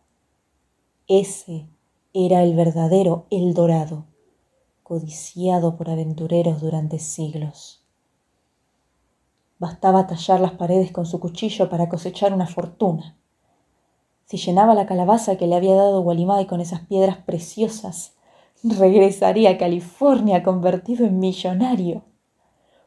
Ese 1.07 1.67
era 2.13 2.43
el 2.43 2.55
verdadero 2.55 3.27
El 3.31 3.55
Dorado, 3.55 4.05
codiciado 4.83 5.77
por 5.77 5.89
aventureros 5.89 6.61
durante 6.61 6.99
siglos. 6.99 7.82
Bastaba 9.63 10.09
tallar 10.09 10.41
las 10.41 10.55
paredes 10.55 10.91
con 10.91 11.07
su 11.07 11.21
cuchillo 11.21 11.71
para 11.71 11.89
cosechar 11.89 12.35
una 12.35 12.49
fortuna. 12.49 13.15
Si 14.25 14.37
llenaba 14.37 14.75
la 14.75 14.87
calabaza 14.87 15.37
que 15.37 15.47
le 15.47 15.55
había 15.55 15.77
dado 15.77 16.01
Walimai 16.01 16.49
con 16.49 16.61
esas 16.61 16.81
piedras 16.81 17.19
preciosas, 17.19 18.17
regresaría 18.65 19.51
a 19.51 19.59
California 19.59 20.43
convertido 20.43 21.07
en 21.07 21.21
millonario. 21.21 22.03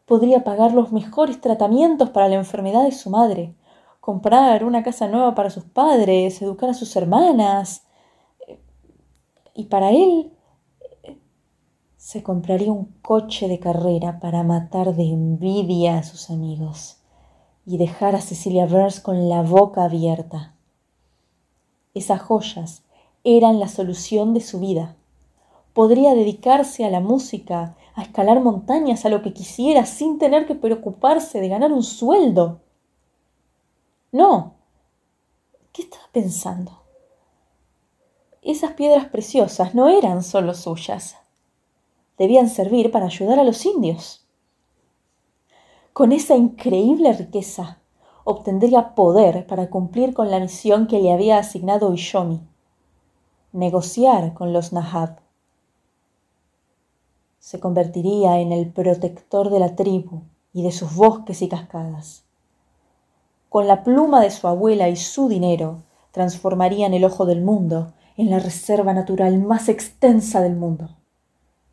Podría 0.06 0.44
pagar 0.44 0.74
los 0.74 0.92
mejores 0.92 1.40
tratamientos 1.40 2.10
para 2.10 2.28
la 2.28 2.36
enfermedad 2.36 2.84
de 2.84 2.92
su 2.92 3.10
madre, 3.10 3.56
comprar 4.02 4.66
una 4.66 4.84
casa 4.84 5.08
nueva 5.08 5.34
para 5.34 5.52
sus 5.52 5.64
padres, 5.64 6.42
educar 6.42 6.72
a 6.72 6.74
sus 6.74 6.94
hermanas, 6.98 7.86
y 9.54 9.64
para 9.68 9.92
él 9.92 10.35
se 12.06 12.22
compraría 12.22 12.72
un 12.72 12.94
coche 13.02 13.48
de 13.48 13.60
carrera 13.60 14.20
para 14.20 14.44
matar 14.44 14.96
de 14.96 15.06
envidia 15.06 15.98
a 15.98 16.04
sus 16.04 16.30
amigos 16.30 16.98
y 17.66 17.80
dejar 17.80 18.16
a 18.16 18.22
Cecilia 18.22 18.68
Burns 18.68 19.00
con 19.00 19.28
la 19.28 19.42
boca 19.42 19.86
abierta. 19.86 20.54
Esas 21.96 22.22
joyas 22.22 22.84
eran 23.24 23.60
la 23.60 23.68
solución 23.68 24.36
de 24.36 24.42
su 24.42 24.60
vida. 24.60 24.96
Podría 25.74 26.14
dedicarse 26.14 26.86
a 26.86 26.92
la 26.92 27.00
música, 27.00 27.76
a 27.96 28.04
escalar 28.04 28.40
montañas, 28.40 29.04
a 29.06 29.10
lo 29.10 29.24
que 29.24 29.34
quisiera, 29.34 29.88
sin 29.88 30.20
tener 30.20 30.46
que 30.46 30.54
preocuparse 30.54 31.42
de 31.42 31.50
ganar 31.50 31.74
un 31.74 31.82
sueldo. 31.82 32.62
No. 34.12 34.54
¿Qué 35.74 35.82
estaba 35.82 36.06
pensando? 36.12 36.72
esas 38.44 38.74
piedras 38.74 39.08
preciosas 39.08 39.74
no 39.74 39.90
eran 39.90 40.22
solo 40.22 40.54
suyas. 40.54 41.16
Debían 42.18 42.50
servir 42.50 42.92
para 42.92 43.06
ayudar 43.06 43.40
a 43.40 43.44
los 43.44 43.66
indios. 43.66 44.26
Con 45.94 46.12
esa 46.12 46.36
increíble 46.36 47.14
riqueza 47.14 47.80
obtendría 48.24 48.96
poder 48.96 49.48
para 49.48 49.70
cumplir 49.70 50.14
con 50.14 50.32
la 50.32 50.40
misión 50.40 50.88
que 50.88 51.00
le 51.00 51.14
había 51.14 51.38
asignado 51.38 51.94
Ishomi, 51.94 52.42
negociar 53.54 54.34
con 54.34 54.52
los 54.52 54.74
Nahab. 54.74 55.20
Se 57.40 57.60
convertiría 57.60 58.40
en 58.40 58.52
el 58.52 58.72
protector 58.72 59.50
de 59.50 59.60
la 59.60 59.76
tribu 59.76 60.22
y 60.54 60.64
de 60.64 60.72
sus 60.72 60.96
bosques 60.96 61.42
y 61.42 61.48
cascadas. 61.48 62.24
Con 63.50 63.68
la 63.68 63.84
pluma 63.84 64.22
de 64.22 64.32
su 64.32 64.48
abuela 64.48 64.90
y 64.90 64.96
su 64.96 65.30
dinero, 65.30 65.84
transformarían 66.12 66.94
el 66.94 67.06
ojo 67.06 67.26
del 67.26 67.42
mundo 67.42 67.94
en 68.18 68.32
la 68.32 68.40
reserva 68.40 68.94
natural 68.94 69.38
más 69.40 69.70
extensa 69.70 70.42
del 70.42 70.56
mundo. 70.56 70.90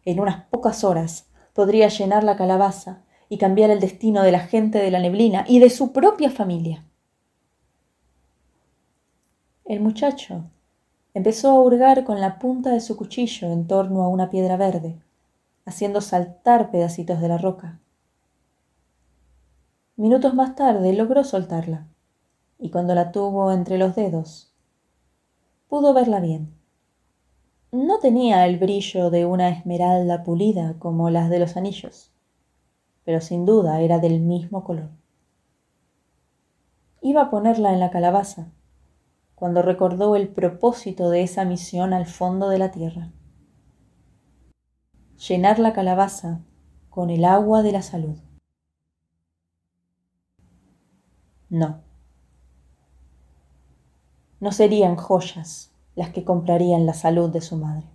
En 0.05 0.21
unas 0.21 0.45
pocas 0.47 0.85
horas 0.85 1.29
podría 1.53 1.88
llenar 1.88 2.25
la 2.25 2.37
calabaza 2.37 3.03
y 3.29 3.38
cambiar 3.38 3.71
el 3.71 3.81
destino 3.81 4.23
de 4.23 4.33
la 4.33 4.41
gente 4.41 4.79
de 4.79 4.91
la 4.91 4.99
neblina 4.99 5.45
y 5.49 5.59
de 5.59 5.71
su 5.71 5.93
propia 5.93 6.31
familia. 6.31 6.85
El 9.65 9.81
muchacho 9.81 10.45
empezó 11.15 11.51
a 11.51 11.62
hurgar 11.62 12.05
con 12.05 12.21
la 12.21 12.38
punta 12.38 12.71
de 12.71 12.81
su 12.81 12.97
cuchillo 12.97 13.51
en 13.53 13.67
torno 13.67 14.03
a 14.03 14.09
una 14.09 14.29
piedra 14.29 14.57
verde, 14.57 14.99
haciendo 15.65 16.01
saltar 16.01 16.71
pedacitos 16.71 17.21
de 17.21 17.29
la 17.29 17.38
roca. 17.38 17.79
Minutos 19.97 20.35
más 20.35 20.57
tarde 20.57 20.93
logró 20.93 21.23
soltarla, 21.23 21.87
y 22.59 22.71
cuando 22.71 22.95
la 22.95 23.12
tuvo 23.12 23.53
entre 23.53 23.79
los 23.79 23.95
dedos, 23.95 24.53
pudo 25.69 25.95
verla 25.95 26.21
bien. 26.21 26.62
No 27.73 27.99
tenía 27.99 28.47
el 28.47 28.59
brillo 28.59 29.09
de 29.09 29.25
una 29.25 29.49
esmeralda 29.49 30.23
pulida 30.23 30.79
como 30.79 31.09
las 31.09 31.31
de 31.31 31.39
los 31.39 31.57
anillos, 31.57 32.13
pero 33.03 33.23
sin 33.23 33.47
duda 33.47 33.81
era 33.81 33.99
del 33.99 34.21
mismo 34.21 34.63
color. 34.63 34.91
Iba 37.01 37.23
a 37.23 37.31
ponerla 37.31 37.73
en 37.73 37.81
la 37.81 37.91
calabaza, 37.91 38.53
cuando 39.35 39.63
recordó 39.63 40.15
el 40.17 40.29
propósito 40.29 41.09
de 41.09 41.23
esa 41.23 41.47
misión 41.47 41.95
al 41.95 42.07
fondo 42.07 42.51
de 42.51 42.59
la 42.59 42.71
tierra. 42.71 43.11
Llenar 45.27 45.59
la 45.59 45.73
calabaza 45.73 46.43
con 46.91 47.09
el 47.09 47.25
agua 47.25 47.63
de 47.63 47.73
la 47.73 47.83
salud. 47.83 48.19
No 51.49 51.81
no 54.43 54.51
serían 54.51 54.97
joyas 54.97 55.72
las 55.95 56.11
que 56.11 56.25
comprarían 56.25 56.87
la 56.87 56.95
salud 56.95 57.31
de 57.31 57.41
su 57.41 57.57
madre. 57.57 57.87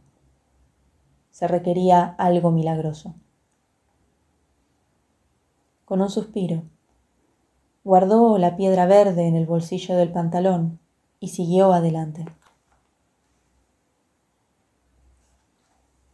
Se 1.32 1.48
requería 1.48 2.16
algo 2.18 2.52
milagroso. 2.52 3.16
Con 5.86 6.02
un 6.02 6.10
suspiro, 6.10 6.64
guardó 7.84 8.38
la 8.38 8.58
piedra 8.58 8.86
verde 8.86 9.28
en 9.28 9.36
el 9.36 9.46
bolsillo 9.46 9.96
del 9.96 10.12
pantalón 10.12 10.80
y 11.20 11.30
siguió 11.30 11.72
adelante. 11.74 12.26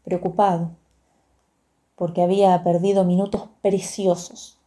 Preocupado, 0.04 0.72
porque 1.96 2.22
había 2.22 2.64
perdido 2.64 3.06
minutos 3.06 3.50
preciosos 3.62 4.60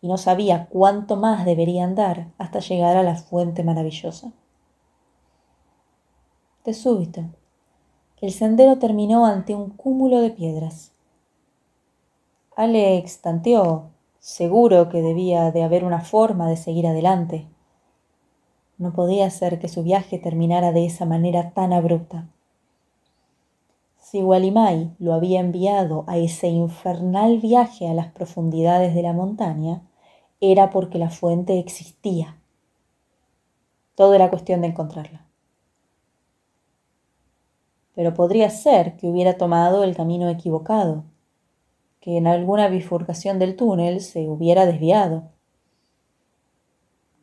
y 0.00 0.08
no 0.08 0.16
sabía 0.16 0.68
cuánto 0.70 1.16
más 1.16 1.44
debería 1.44 1.84
andar 1.84 2.28
hasta 2.38 2.60
llegar 2.60 2.96
a 2.96 3.02
la 3.02 3.16
fuente 3.16 3.64
maravillosa. 3.64 4.32
De 6.66 6.74
súbito, 6.74 7.22
el 8.20 8.32
sendero 8.32 8.80
terminó 8.80 9.24
ante 9.24 9.54
un 9.54 9.70
cúmulo 9.70 10.20
de 10.20 10.30
piedras. 10.30 10.90
Alex 12.56 13.20
tanteó, 13.20 13.90
seguro 14.18 14.88
que 14.88 15.00
debía 15.00 15.52
de 15.52 15.62
haber 15.62 15.84
una 15.84 16.00
forma 16.00 16.50
de 16.50 16.56
seguir 16.56 16.88
adelante. 16.88 17.46
No 18.78 18.92
podía 18.92 19.30
ser 19.30 19.60
que 19.60 19.68
su 19.68 19.84
viaje 19.84 20.18
terminara 20.18 20.72
de 20.72 20.86
esa 20.86 21.04
manera 21.04 21.52
tan 21.52 21.72
abrupta. 21.72 22.26
Si 24.00 24.24
Walimai 24.24 24.90
lo 24.98 25.14
había 25.14 25.38
enviado 25.38 26.02
a 26.08 26.18
ese 26.18 26.48
infernal 26.48 27.38
viaje 27.38 27.86
a 27.86 27.94
las 27.94 28.08
profundidades 28.08 28.92
de 28.92 29.02
la 29.02 29.12
montaña, 29.12 29.82
era 30.40 30.70
porque 30.70 30.98
la 30.98 31.10
fuente 31.10 31.60
existía. 31.60 32.38
Todo 33.94 34.14
era 34.14 34.30
cuestión 34.30 34.62
de 34.62 34.66
encontrarla 34.66 35.25
pero 37.96 38.12
podría 38.12 38.50
ser 38.50 38.96
que 38.98 39.08
hubiera 39.08 39.38
tomado 39.38 39.82
el 39.82 39.96
camino 39.96 40.28
equivocado, 40.28 41.04
que 41.98 42.18
en 42.18 42.26
alguna 42.26 42.68
bifurcación 42.68 43.38
del 43.38 43.56
túnel 43.56 44.02
se 44.02 44.28
hubiera 44.28 44.66
desviado. 44.66 45.30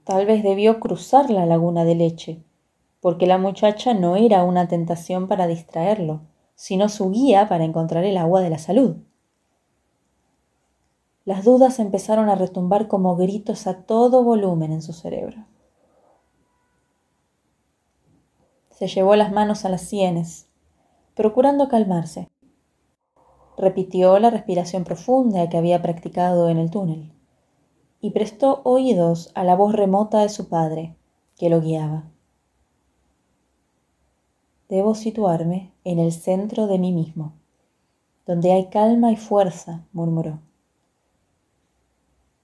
Tal 0.04 0.26
vez 0.26 0.42
debió 0.42 0.80
cruzar 0.80 1.30
la 1.30 1.46
laguna 1.46 1.86
de 1.86 1.94
leche, 1.94 2.44
porque 3.02 3.28
la 3.28 3.38
muchacha 3.38 3.94
no 3.94 4.16
era 4.16 4.44
una 4.44 4.68
tentación 4.68 5.28
para 5.28 5.46
distraerlo, 5.46 6.22
sino 6.56 6.90
su 6.90 7.12
guía 7.12 7.48
para 7.48 7.66
encontrar 7.66 8.04
el 8.04 8.18
agua 8.18 8.42
de 8.42 8.50
la 8.50 8.58
salud. 8.58 8.98
Las 11.24 11.44
dudas 11.44 11.78
empezaron 11.78 12.30
a 12.30 12.36
retumbar 12.36 12.88
como 12.88 13.16
gritos 13.16 13.68
a 13.68 13.84
todo 13.84 14.24
volumen 14.24 14.72
en 14.72 14.82
su 14.82 14.92
cerebro. 14.92 15.46
Se 18.72 18.88
llevó 18.88 19.16
las 19.16 19.32
manos 19.32 19.66
a 19.66 19.70
las 19.70 19.82
sienes, 19.82 20.50
procurando 21.16 21.68
calmarse. 21.68 22.30
Repitió 23.58 24.18
la 24.20 24.30
respiración 24.30 24.84
profunda 24.84 25.48
que 25.50 25.58
había 25.58 25.82
practicado 25.82 26.50
en 26.50 26.58
el 26.58 26.72
túnel 26.72 27.12
y 28.02 28.10
prestó 28.10 28.62
oídos 28.64 29.32
a 29.36 29.44
la 29.44 29.56
voz 29.56 29.74
remota 29.74 30.22
de 30.22 30.30
su 30.30 30.50
padre, 30.50 30.96
que 31.38 31.50
lo 31.50 31.62
guiaba. 31.62 32.04
Debo 34.68 34.96
situarme 34.96 35.72
en 35.84 36.00
el 36.00 36.12
centro 36.12 36.68
de 36.68 36.80
mí 36.80 36.92
mismo. 36.92 37.34
donde 38.26 38.54
hay 38.54 38.68
calma 38.68 39.12
y 39.12 39.18
fuerza, 39.18 39.86
murmuró. 39.92 40.40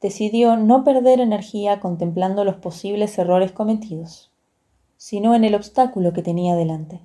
Decidió 0.02 0.58
no 0.58 0.84
perder 0.84 1.22
energía 1.22 1.80
contemplando 1.80 2.44
los 2.44 2.56
posibles 2.56 3.18
errores 3.18 3.54
cometidos, 3.54 4.30
sino 4.98 5.36
en 5.36 5.46
el 5.46 5.56
obstáculo 5.56 6.12
que 6.12 6.22
tenía 6.22 6.56
delante. 6.56 7.00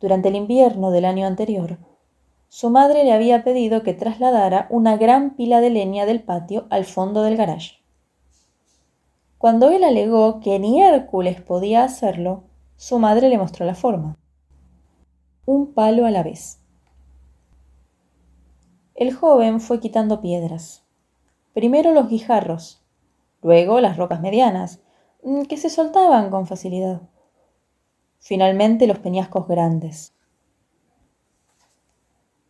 Durante 0.00 0.28
el 0.28 0.36
invierno 0.36 0.90
del 0.90 1.04
año 1.04 1.26
anterior, 1.26 1.78
su 2.48 2.70
madre 2.70 3.04
le 3.04 3.12
había 3.12 3.42
pedido 3.44 3.82
que 3.82 3.94
trasladara 3.94 4.66
una 4.70 4.96
gran 4.96 5.36
pila 5.36 5.60
de 5.60 5.70
leña 5.70 6.06
del 6.06 6.22
patio 6.22 6.66
al 6.70 6.84
fondo 6.84 7.22
del 7.22 7.36
garaje. 7.36 7.76
Cuando 9.38 9.70
él 9.70 9.84
alegó 9.84 10.40
que 10.40 10.58
ni 10.58 10.82
Hércules 10.82 11.40
podía 11.40 11.84
hacerlo, 11.84 12.44
su 12.76 12.98
madre 12.98 13.28
le 13.28 13.38
mostró 13.38 13.66
la 13.66 13.74
forma. 13.74 14.16
Un 15.44 15.72
palo 15.72 16.06
a 16.06 16.10
la 16.10 16.22
vez. 16.22 16.60
El 18.94 19.12
joven 19.12 19.60
fue 19.60 19.80
quitando 19.80 20.20
piedras. 20.20 20.84
Primero 21.52 21.92
los 21.92 22.08
guijarros, 22.08 22.82
luego 23.42 23.80
las 23.80 23.96
rocas 23.96 24.20
medianas, 24.20 24.80
mm, 25.22 25.42
que 25.42 25.56
se 25.56 25.70
soltaban 25.70 26.30
con 26.30 26.46
facilidad. 26.46 27.02
Finalmente 28.28 28.88
los 28.88 28.98
peñascos 28.98 29.46
grandes. 29.46 30.12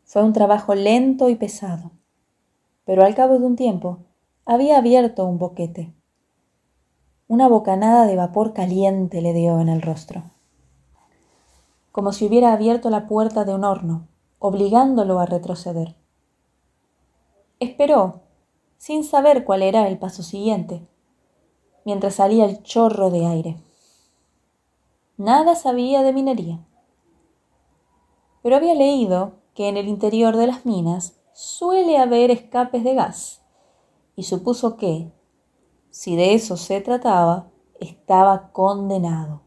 Fue 0.05 0.25
un 0.25 0.33
trabajo 0.33 0.75
lento 0.75 1.29
y 1.29 1.35
pesado, 1.35 1.91
pero 2.87 3.05
al 3.05 3.15
cabo 3.15 3.39
de 3.39 3.45
un 3.45 3.57
tiempo 3.57 3.99
había 4.47 4.79
abierto 4.79 5.27
un 5.27 5.37
boquete. 5.37 5.93
Una 7.29 7.47
bocanada 7.47 8.07
de 8.07 8.17
vapor 8.17 8.55
caliente 8.55 9.21
le 9.21 9.35
dio 9.35 9.61
en 9.61 9.69
el 9.69 9.83
rostro, 9.83 10.23
como 11.93 12.15
si 12.15 12.25
hubiera 12.25 12.55
abierto 12.55 12.89
la 12.89 13.07
puerta 13.07 13.45
de 13.45 13.55
un 13.55 13.65
horno, 13.65 14.09
obligándolo 14.39 15.19
a 15.19 15.27
retroceder. 15.27 15.95
Esperó, 17.61 18.23
sin 18.79 19.05
saber 19.05 19.45
cuál 19.45 19.61
era 19.61 19.87
el 19.89 19.99
paso 19.99 20.23
siguiente, 20.23 20.89
mientras 21.85 22.15
salía 22.15 22.47
el 22.47 22.63
chorro 22.63 23.11
de 23.11 23.27
aire. 23.27 23.57
Nada 25.19 25.55
sabía 25.55 26.03
de 26.03 26.13
minería, 26.13 26.67
pero 28.43 28.57
había 28.57 28.75
leído 28.75 29.41
que 29.55 29.69
en 29.71 29.79
el 29.79 29.89
interior 29.89 30.37
de 30.37 30.47
las 30.47 30.67
minas 30.67 31.19
suele 31.33 31.97
haber 31.97 32.31
escapes 32.31 32.85
de 32.85 32.95
gas, 32.95 33.43
y 34.15 34.25
supuso 34.25 34.77
que, 34.77 35.11
si 35.89 36.17
de 36.17 36.35
eso 36.35 36.59
se 36.59 36.83
trataba, 36.83 37.51
estaba 37.81 38.53
condenado. 38.53 39.41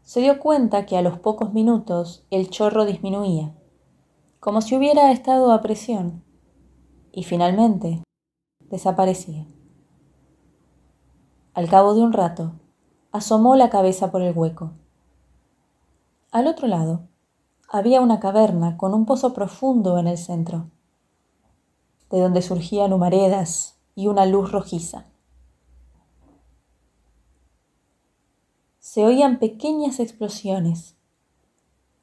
Se 0.00 0.20
dio 0.20 0.40
cuenta 0.40 0.86
que 0.86 0.96
a 0.96 1.02
los 1.02 1.18
pocos 1.18 1.52
minutos 1.52 2.24
el 2.30 2.48
chorro 2.48 2.86
disminuía, 2.86 3.54
como 4.40 4.62
si 4.62 4.74
hubiera 4.74 5.12
estado 5.12 5.52
a 5.52 5.60
presión, 5.60 6.24
y 7.12 7.24
finalmente 7.24 8.02
desaparecía. 8.60 9.46
Al 11.56 11.70
cabo 11.70 11.94
de 11.94 12.02
un 12.02 12.12
rato, 12.12 12.52
asomó 13.12 13.56
la 13.56 13.70
cabeza 13.70 14.10
por 14.10 14.20
el 14.20 14.36
hueco. 14.36 14.72
Al 16.30 16.48
otro 16.48 16.68
lado 16.68 17.08
había 17.70 18.02
una 18.02 18.20
caverna 18.20 18.76
con 18.76 18.92
un 18.92 19.06
pozo 19.06 19.32
profundo 19.32 19.96
en 19.96 20.06
el 20.06 20.18
centro, 20.18 20.68
de 22.10 22.20
donde 22.20 22.42
surgían 22.42 22.92
humaredas 22.92 23.78
y 23.94 24.08
una 24.08 24.26
luz 24.26 24.52
rojiza. 24.52 25.06
Se 28.78 29.06
oían 29.06 29.38
pequeñas 29.38 29.98
explosiones, 29.98 30.94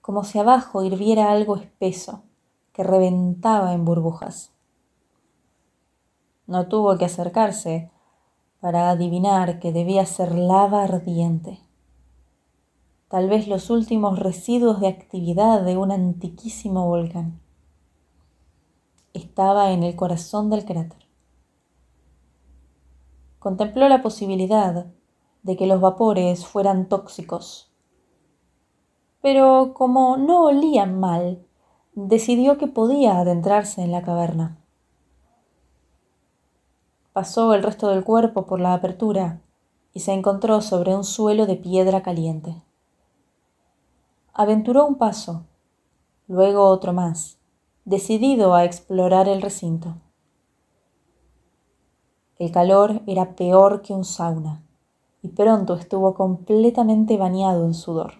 como 0.01 0.23
si 0.23 0.39
abajo 0.39 0.81
hirviera 0.81 1.31
algo 1.31 1.57
espeso 1.57 2.23
que 2.71 2.81
reventaba 2.81 3.73
en 3.73 3.85
burbujas. 3.85 4.51
No 6.47 6.67
tuvo 6.67 6.97
que 6.97 7.05
acercarse 7.05 7.92
para 8.63 8.89
adivinar 8.89 9.59
que 9.59 9.73
debía 9.73 10.05
ser 10.05 10.29
lava 10.33 10.83
ardiente 10.83 11.53
tal 13.13 13.29
vez 13.29 13.47
los 13.47 13.69
últimos 13.69 14.17
residuos 14.17 14.79
de 14.79 14.87
actividad 14.87 15.61
de 15.61 15.77
un 15.77 15.91
antiquísimo 15.91 16.87
volcán. 16.87 17.39
Estaba 19.13 19.69
en 19.69 19.83
el 19.83 19.95
corazón 19.95 20.49
del 20.49 20.65
cráter. 20.65 21.05
Contempló 23.37 23.87
la 23.87 24.01
posibilidad 24.01 24.87
de 25.43 25.55
que 25.55 25.67
los 25.67 25.79
vapores 25.79 26.47
fueran 26.47 26.89
tóxicos, 26.89 27.71
pero 29.21 29.75
como 29.75 30.17
no 30.17 30.45
olían 30.45 30.99
mal, 30.99 31.45
decidió 31.93 32.57
que 32.57 32.65
podía 32.65 33.19
adentrarse 33.19 33.83
en 33.83 33.91
la 33.91 34.01
caverna. 34.01 34.62
Pasó 37.13 37.53
el 37.53 37.63
resto 37.63 37.89
del 37.89 38.03
cuerpo 38.03 38.45
por 38.45 38.59
la 38.59 38.73
apertura 38.73 39.41
y 39.93 40.01
se 40.01 40.13
encontró 40.13 40.61
sobre 40.61 40.95
un 40.95 41.03
suelo 41.03 41.45
de 41.45 41.55
piedra 41.55 42.01
caliente 42.01 42.63
aventuró 44.33 44.85
un 44.87 44.95
paso, 44.95 45.45
luego 46.27 46.63
otro 46.63 46.91
más, 46.91 47.37
decidido 47.85 48.55
a 48.55 48.65
explorar 48.65 49.29
el 49.29 49.41
recinto. 49.41 49.95
El 52.39 52.51
calor 52.51 53.01
era 53.05 53.35
peor 53.35 53.83
que 53.83 53.93
un 53.93 54.03
sauna 54.03 54.63
y 55.21 55.29
pronto 55.29 55.75
estuvo 55.75 56.15
completamente 56.15 57.15
bañado 57.15 57.65
en 57.65 57.75
sudor. 57.75 58.15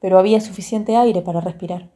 Pero 0.00 0.18
había 0.18 0.40
suficiente 0.40 0.96
aire 0.96 1.22
para 1.22 1.40
respirar. 1.40 1.88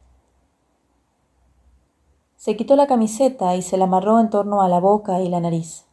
Se 2.37 2.55
quitó 2.57 2.75
la 2.75 2.87
camiseta 2.87 3.55
y 3.55 3.61
se 3.61 3.77
la 3.77 3.85
amarró 3.85 4.19
en 4.19 4.29
torno 4.29 4.61
a 4.61 4.69
la 4.69 4.79
boca 4.79 5.21
y 5.21 5.29
la 5.29 5.39
nariz. 5.39 5.85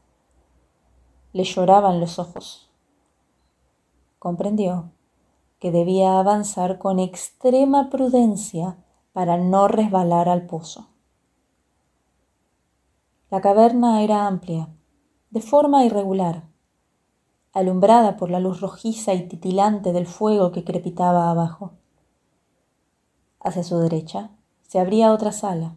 Le 1.33 1.45
lloraban 1.45 2.01
los 2.01 2.19
ojos. 2.19 2.71
Comprendió 4.19 4.91
que 5.59 5.71
debía 5.71 6.19
avanzar 6.19 6.79
con 6.79 6.99
extrema 6.99 7.89
prudencia 7.89 8.77
para 9.13 9.37
no 9.37 9.69
resbalar 9.69 10.29
al 10.29 10.47
pozo. 10.47 10.89
La 13.31 13.41
caverna 13.41 14.03
era 14.03 14.27
amplia, 14.27 14.69
de 15.31 15.41
forma 15.41 15.85
irregular, 15.85 16.43
alumbrada 17.53 18.17
por 18.17 18.31
la 18.31 18.41
luz 18.41 18.61
rojiza 18.61 19.15
y 19.15 19.29
titilante 19.29 19.93
del 19.93 20.07
fuego 20.07 20.53
que 20.53 20.65
crepitaba 20.65 21.31
abajo. 21.31 21.73
Hacia 23.41 23.63
su 23.63 23.79
derecha 23.79 24.31
se 24.63 24.81
abría 24.81 25.13
otra 25.13 25.33
sala, 25.33 25.77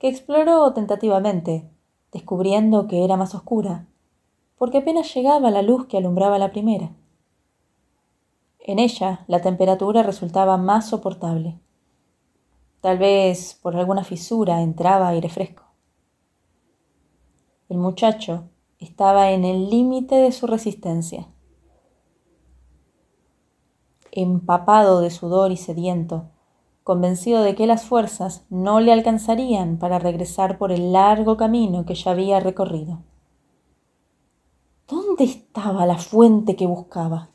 que 0.00 0.08
exploró 0.08 0.72
tentativamente, 0.72 1.70
descubriendo 2.10 2.88
que 2.88 3.04
era 3.04 3.18
más 3.18 3.34
oscura, 3.34 3.86
porque 4.56 4.78
apenas 4.78 5.14
llegaba 5.14 5.50
la 5.50 5.60
luz 5.60 5.86
que 5.86 5.98
alumbraba 5.98 6.38
la 6.38 6.50
primera. 6.50 6.96
En 8.60 8.78
ella 8.78 9.24
la 9.26 9.42
temperatura 9.42 10.02
resultaba 10.02 10.56
más 10.56 10.88
soportable. 10.88 11.60
Tal 12.80 12.96
vez 12.96 13.58
por 13.62 13.76
alguna 13.76 14.02
fisura 14.02 14.62
entraba 14.62 15.08
aire 15.08 15.28
fresco. 15.28 15.64
El 17.68 17.76
muchacho 17.76 18.48
estaba 18.78 19.32
en 19.32 19.44
el 19.44 19.68
límite 19.68 20.14
de 20.14 20.32
su 20.32 20.46
resistencia. 20.46 21.28
Empapado 24.12 25.02
de 25.02 25.10
sudor 25.10 25.52
y 25.52 25.58
sediento, 25.58 26.30
convencido 26.90 27.44
de 27.44 27.54
que 27.54 27.68
las 27.68 27.84
fuerzas 27.84 28.42
no 28.50 28.80
le 28.80 28.92
alcanzarían 28.92 29.78
para 29.78 30.00
regresar 30.00 30.58
por 30.58 30.72
el 30.72 30.92
largo 30.92 31.36
camino 31.36 31.86
que 31.86 31.94
ya 31.94 32.10
había 32.10 32.40
recorrido. 32.40 32.98
¿Dónde 34.88 35.22
estaba 35.22 35.86
la 35.86 35.98
fuente 35.98 36.56
que 36.56 36.66
buscaba? 36.66 37.28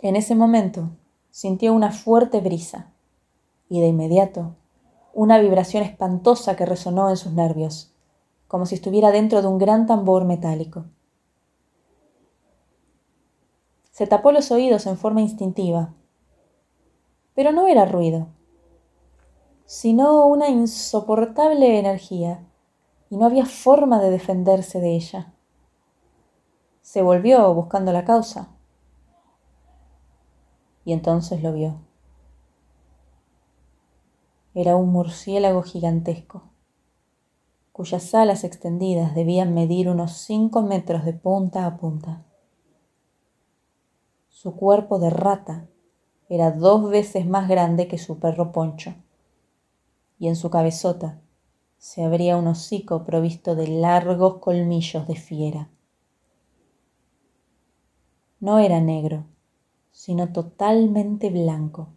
En 0.00 0.16
ese 0.16 0.34
momento 0.34 0.88
sintió 1.30 1.74
una 1.74 1.92
fuerte 1.92 2.40
brisa 2.40 2.94
y 3.68 3.80
de 3.80 3.88
inmediato 3.88 4.54
una 5.12 5.38
vibración 5.38 5.82
espantosa 5.82 6.56
que 6.56 6.64
resonó 6.64 7.10
en 7.10 7.18
sus 7.18 7.32
nervios, 7.32 7.92
como 8.48 8.64
si 8.64 8.76
estuviera 8.76 9.10
dentro 9.10 9.42
de 9.42 9.48
un 9.48 9.58
gran 9.58 9.86
tambor 9.86 10.24
metálico. 10.24 10.86
Se 13.90 14.06
tapó 14.06 14.32
los 14.32 14.50
oídos 14.50 14.86
en 14.86 14.96
forma 14.96 15.20
instintiva, 15.20 15.92
pero 17.36 17.52
no 17.52 17.68
era 17.68 17.84
ruido, 17.84 18.28
sino 19.66 20.26
una 20.26 20.48
insoportable 20.48 21.78
energía, 21.78 22.44
y 23.10 23.16
no 23.18 23.26
había 23.26 23.44
forma 23.44 24.00
de 24.00 24.10
defenderse 24.10 24.80
de 24.80 24.96
ella. 24.96 25.34
Se 26.80 27.02
volvió 27.02 27.52
buscando 27.54 27.92
la 27.92 28.04
causa 28.04 28.48
y 30.84 30.92
entonces 30.92 31.42
lo 31.42 31.52
vio. 31.52 31.80
Era 34.54 34.76
un 34.76 34.90
murciélago 34.90 35.62
gigantesco, 35.62 36.44
cuyas 37.72 38.14
alas 38.14 38.44
extendidas 38.44 39.14
debían 39.14 39.52
medir 39.52 39.90
unos 39.90 40.12
cinco 40.12 40.62
metros 40.62 41.04
de 41.04 41.12
punta 41.12 41.66
a 41.66 41.76
punta. 41.76 42.24
Su 44.28 44.56
cuerpo 44.56 44.98
de 44.98 45.10
rata 45.10 45.68
era 46.28 46.50
dos 46.50 46.90
veces 46.90 47.26
más 47.26 47.48
grande 47.48 47.88
que 47.88 47.98
su 47.98 48.18
perro 48.18 48.52
Poncho, 48.52 48.94
y 50.18 50.28
en 50.28 50.36
su 50.36 50.50
cabezota 50.50 51.20
se 51.78 52.04
abría 52.04 52.36
un 52.36 52.48
hocico 52.48 53.04
provisto 53.04 53.54
de 53.54 53.68
largos 53.68 54.38
colmillos 54.38 55.06
de 55.06 55.14
fiera. 55.16 55.70
No 58.40 58.58
era 58.58 58.80
negro, 58.80 59.24
sino 59.92 60.32
totalmente 60.32 61.30
blanco, 61.30 61.88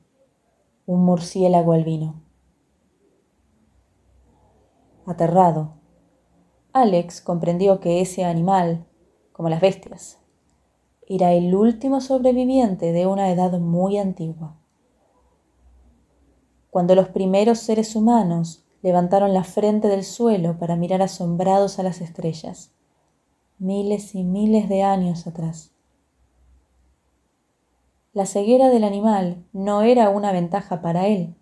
un 0.85 1.03
murciélago 1.03 1.73
albino. 1.73 2.21
Aterrado, 5.05 5.73
Alex 6.71 7.21
comprendió 7.21 7.79
que 7.79 7.99
ese 7.99 8.25
animal, 8.25 8.85
como 9.31 9.49
las 9.49 9.59
bestias, 9.59 10.19
era 11.09 11.33
el 11.33 11.55
último 11.55 12.01
sobreviviente 12.01 12.91
de 12.91 13.07
una 13.07 13.31
edad 13.31 13.59
muy 13.59 13.97
antigua. 13.97 14.55
Cuando 16.69 16.93
los 16.93 17.09
primeros 17.09 17.57
seres 17.57 17.95
humanos 17.95 18.63
levantaron 18.83 19.33
la 19.33 19.43
frente 19.43 19.87
del 19.87 20.03
suelo 20.03 20.59
para 20.59 20.75
mirar 20.75 21.01
asombrados 21.01 21.79
a 21.79 21.83
las 21.83 21.99
estrellas, 21.99 22.73
miles 23.57 24.13
y 24.13 24.23
miles 24.23 24.69
de 24.69 24.83
años 24.83 25.25
atrás. 25.25 25.71
La 28.13 28.27
ceguera 28.27 28.69
del 28.69 28.83
animal 28.83 29.43
no 29.51 29.81
era 29.81 30.09
una 30.09 30.31
ventaja 30.31 30.81
para 30.81 31.07
él, 31.07 31.35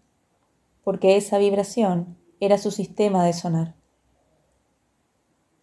porque 0.83 1.17
esa 1.17 1.37
vibración 1.37 2.17
era 2.39 2.57
su 2.57 2.71
sistema 2.71 3.25
de 3.25 3.33
sonar. 3.33 3.76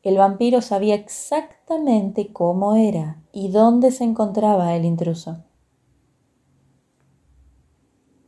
El 0.04 0.18
vampiro 0.18 0.60
sabía 0.60 0.94
exactamente 0.94 2.30
cómo 2.30 2.76
era 2.76 3.22
y 3.32 3.48
dónde 3.48 3.90
se 3.90 4.04
encontraba 4.04 4.76
el 4.76 4.84
intruso. 4.84 5.42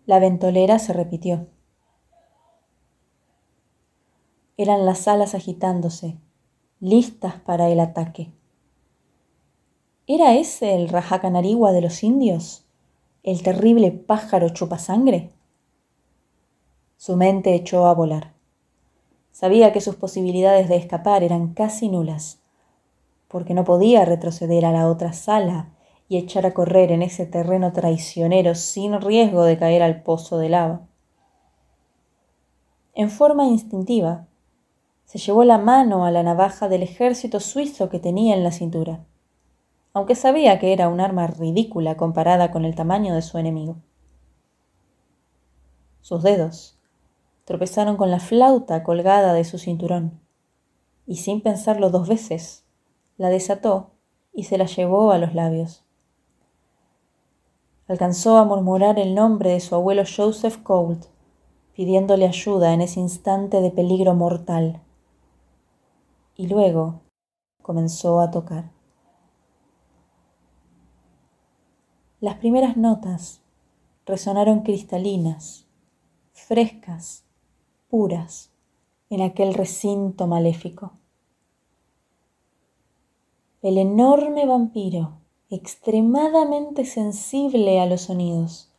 La 0.06 0.18
ventolera 0.18 0.78
se 0.78 0.94
repitió. 0.94 1.48
Eran 4.56 4.86
las 4.86 5.06
alas 5.06 5.34
agitándose, 5.34 6.16
listas 6.80 7.34
para 7.40 7.68
el 7.68 7.80
ataque. 7.80 8.32
¿Era 10.06 10.34
ese 10.34 10.74
el 10.76 10.88
rajacanarigua 10.88 11.72
de 11.72 11.82
los 11.82 12.02
indios? 12.02 12.64
¿El 13.22 13.42
terrible 13.42 13.90
pájaro 13.90 14.48
chupasangre? 14.48 15.30
Su 16.96 17.16
mente 17.16 17.54
echó 17.54 17.86
a 17.86 17.92
volar. 17.92 18.35
Sabía 19.36 19.70
que 19.70 19.82
sus 19.82 19.96
posibilidades 19.96 20.66
de 20.70 20.76
escapar 20.76 21.22
eran 21.22 21.52
casi 21.52 21.90
nulas, 21.90 22.40
porque 23.28 23.52
no 23.52 23.64
podía 23.64 24.02
retroceder 24.06 24.64
a 24.64 24.72
la 24.72 24.88
otra 24.88 25.12
sala 25.12 25.74
y 26.08 26.16
echar 26.16 26.46
a 26.46 26.54
correr 26.54 26.90
en 26.90 27.02
ese 27.02 27.26
terreno 27.26 27.74
traicionero 27.74 28.54
sin 28.54 28.98
riesgo 28.98 29.44
de 29.44 29.58
caer 29.58 29.82
al 29.82 30.02
pozo 30.02 30.38
de 30.38 30.48
lava. 30.48 30.86
En 32.94 33.10
forma 33.10 33.44
instintiva, 33.44 34.26
se 35.04 35.18
llevó 35.18 35.44
la 35.44 35.58
mano 35.58 36.06
a 36.06 36.10
la 36.10 36.22
navaja 36.22 36.70
del 36.70 36.82
ejército 36.82 37.38
suizo 37.38 37.90
que 37.90 37.98
tenía 37.98 38.34
en 38.34 38.42
la 38.42 38.52
cintura, 38.52 39.04
aunque 39.92 40.14
sabía 40.14 40.58
que 40.58 40.72
era 40.72 40.88
un 40.88 40.98
arma 40.98 41.26
ridícula 41.26 41.98
comparada 41.98 42.50
con 42.50 42.64
el 42.64 42.74
tamaño 42.74 43.14
de 43.14 43.20
su 43.20 43.36
enemigo. 43.36 43.76
Sus 46.00 46.22
dedos 46.22 46.75
tropezaron 47.46 47.96
con 47.96 48.10
la 48.10 48.18
flauta 48.18 48.82
colgada 48.82 49.32
de 49.32 49.44
su 49.44 49.56
cinturón, 49.56 50.20
y 51.06 51.16
sin 51.16 51.40
pensarlo 51.40 51.90
dos 51.90 52.08
veces, 52.08 52.66
la 53.16 53.30
desató 53.30 53.92
y 54.32 54.44
se 54.44 54.58
la 54.58 54.66
llevó 54.66 55.12
a 55.12 55.18
los 55.18 55.32
labios. 55.32 55.84
Alcanzó 57.86 58.36
a 58.36 58.44
murmurar 58.44 58.98
el 58.98 59.14
nombre 59.14 59.50
de 59.50 59.60
su 59.60 59.76
abuelo 59.76 60.02
Joseph 60.04 60.58
Colt, 60.64 61.06
pidiéndole 61.74 62.26
ayuda 62.26 62.74
en 62.74 62.80
ese 62.80 62.98
instante 62.98 63.60
de 63.60 63.70
peligro 63.70 64.14
mortal 64.14 64.82
y 66.34 66.48
luego 66.48 67.02
comenzó 67.62 68.20
a 68.20 68.30
tocar. 68.32 68.72
Las 72.20 72.36
primeras 72.38 72.76
notas 72.76 73.40
resonaron 74.04 74.62
cristalinas, 74.62 75.68
frescas, 76.32 77.25
puras, 77.88 78.50
en 79.10 79.22
aquel 79.22 79.54
recinto 79.54 80.26
maléfico. 80.26 80.92
El 83.62 83.78
enorme 83.78 84.46
vampiro, 84.46 85.18
extremadamente 85.50 86.84
sensible 86.84 87.80
a 87.80 87.86
los 87.86 88.02
sonidos, 88.02 88.70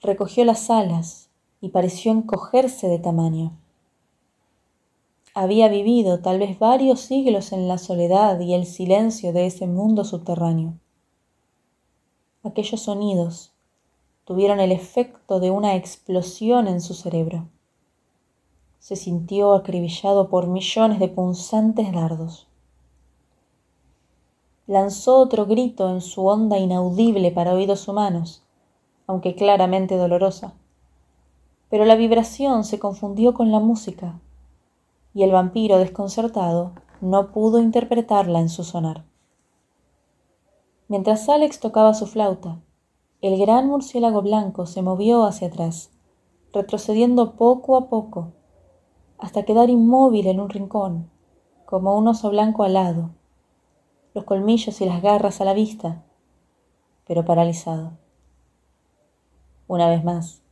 recogió 0.00 0.44
las 0.44 0.70
alas 0.70 1.30
y 1.60 1.70
pareció 1.70 2.12
encogerse 2.12 2.88
de 2.88 2.98
tamaño. 2.98 3.56
Había 5.34 5.68
vivido 5.68 6.20
tal 6.20 6.40
vez 6.40 6.58
varios 6.58 7.00
siglos 7.00 7.52
en 7.52 7.68
la 7.68 7.78
soledad 7.78 8.40
y 8.40 8.54
el 8.54 8.66
silencio 8.66 9.32
de 9.32 9.46
ese 9.46 9.66
mundo 9.66 10.04
subterráneo. 10.04 10.74
Aquellos 12.42 12.80
sonidos 12.80 13.52
tuvieron 14.24 14.58
el 14.58 14.72
efecto 14.72 15.38
de 15.38 15.50
una 15.50 15.76
explosión 15.76 16.66
en 16.66 16.80
su 16.80 16.94
cerebro. 16.94 17.48
Se 18.78 18.96
sintió 18.96 19.54
acribillado 19.54 20.28
por 20.28 20.46
millones 20.46 20.98
de 20.98 21.08
punzantes 21.08 21.92
dardos. 21.92 22.46
Lanzó 24.66 25.18
otro 25.18 25.46
grito 25.46 25.90
en 25.90 26.00
su 26.00 26.26
onda 26.26 26.58
inaudible 26.58 27.30
para 27.30 27.54
oídos 27.54 27.88
humanos, 27.88 28.42
aunque 29.06 29.34
claramente 29.34 29.96
dolorosa. 29.96 30.54
Pero 31.70 31.84
la 31.84 31.96
vibración 31.96 32.64
se 32.64 32.78
confundió 32.78 33.34
con 33.34 33.50
la 33.50 33.60
música 33.60 34.20
y 35.14 35.22
el 35.22 35.32
vampiro 35.32 35.78
desconcertado 35.78 36.72
no 37.00 37.32
pudo 37.32 37.60
interpretarla 37.60 38.40
en 38.40 38.48
su 38.48 38.64
sonar. 38.64 39.04
Mientras 40.88 41.28
Alex 41.28 41.60
tocaba 41.60 41.92
su 41.94 42.06
flauta, 42.06 42.60
el 43.20 43.38
gran 43.38 43.66
murciélago 43.66 44.22
blanco 44.22 44.66
se 44.66 44.80
movió 44.80 45.24
hacia 45.24 45.48
atrás, 45.48 45.90
retrocediendo 46.52 47.32
poco 47.32 47.76
a 47.76 47.88
poco, 47.88 48.32
hasta 49.18 49.44
quedar 49.44 49.70
inmóvil 49.70 50.26
en 50.26 50.40
un 50.40 50.48
rincón, 50.48 51.10
como 51.66 51.96
un 51.96 52.08
oso 52.08 52.30
blanco 52.30 52.62
alado, 52.62 53.10
los 54.14 54.24
colmillos 54.24 54.80
y 54.80 54.86
las 54.86 55.02
garras 55.02 55.40
a 55.40 55.44
la 55.44 55.54
vista, 55.54 56.04
pero 57.06 57.24
paralizado. 57.24 57.92
Una 59.66 59.88
vez 59.88 60.02
más, 60.02 60.42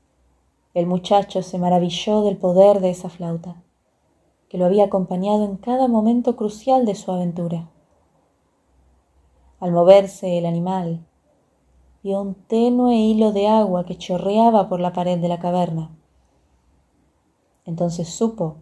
el 0.74 0.86
muchacho 0.86 1.42
se 1.42 1.58
maravilló 1.58 2.22
del 2.22 2.36
poder 2.36 2.80
de 2.80 2.90
esa 2.90 3.08
flauta 3.08 3.62
que 4.48 4.58
lo 4.58 4.66
había 4.66 4.84
acompañado 4.84 5.44
en 5.44 5.56
cada 5.56 5.88
momento 5.88 6.36
crucial 6.36 6.86
de 6.86 6.94
su 6.94 7.10
aventura. 7.10 7.68
Al 9.58 9.72
moverse 9.72 10.38
el 10.38 10.46
animal, 10.46 11.04
vio 12.02 12.20
un 12.20 12.34
tenue 12.34 12.94
hilo 12.94 13.32
de 13.32 13.48
agua 13.48 13.84
que 13.84 13.98
chorreaba 13.98 14.68
por 14.68 14.80
la 14.80 14.92
pared 14.92 15.18
de 15.18 15.28
la 15.28 15.40
caverna. 15.40 15.90
Entonces 17.66 18.08
supo 18.08 18.56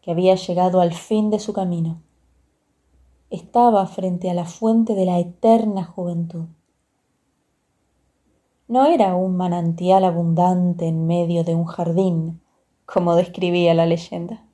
que 0.00 0.12
había 0.12 0.34
llegado 0.36 0.80
al 0.80 0.94
fin 0.94 1.28
de 1.28 1.38
su 1.38 1.52
camino. 1.52 2.00
Estaba 3.28 3.86
frente 3.86 4.30
a 4.30 4.34
la 4.34 4.46
fuente 4.46 4.94
de 4.94 5.04
la 5.04 5.18
eterna 5.18 5.84
juventud. 5.84 6.46
No 8.68 8.86
era 8.86 9.14
un 9.14 9.36
manantial 9.36 10.04
abundante 10.04 10.86
en 10.86 11.06
medio 11.06 11.44
de 11.44 11.54
un 11.54 11.66
jardín, 11.66 12.40
como 12.86 13.14
describía 13.14 13.74
la 13.74 13.84
leyenda 13.84 14.46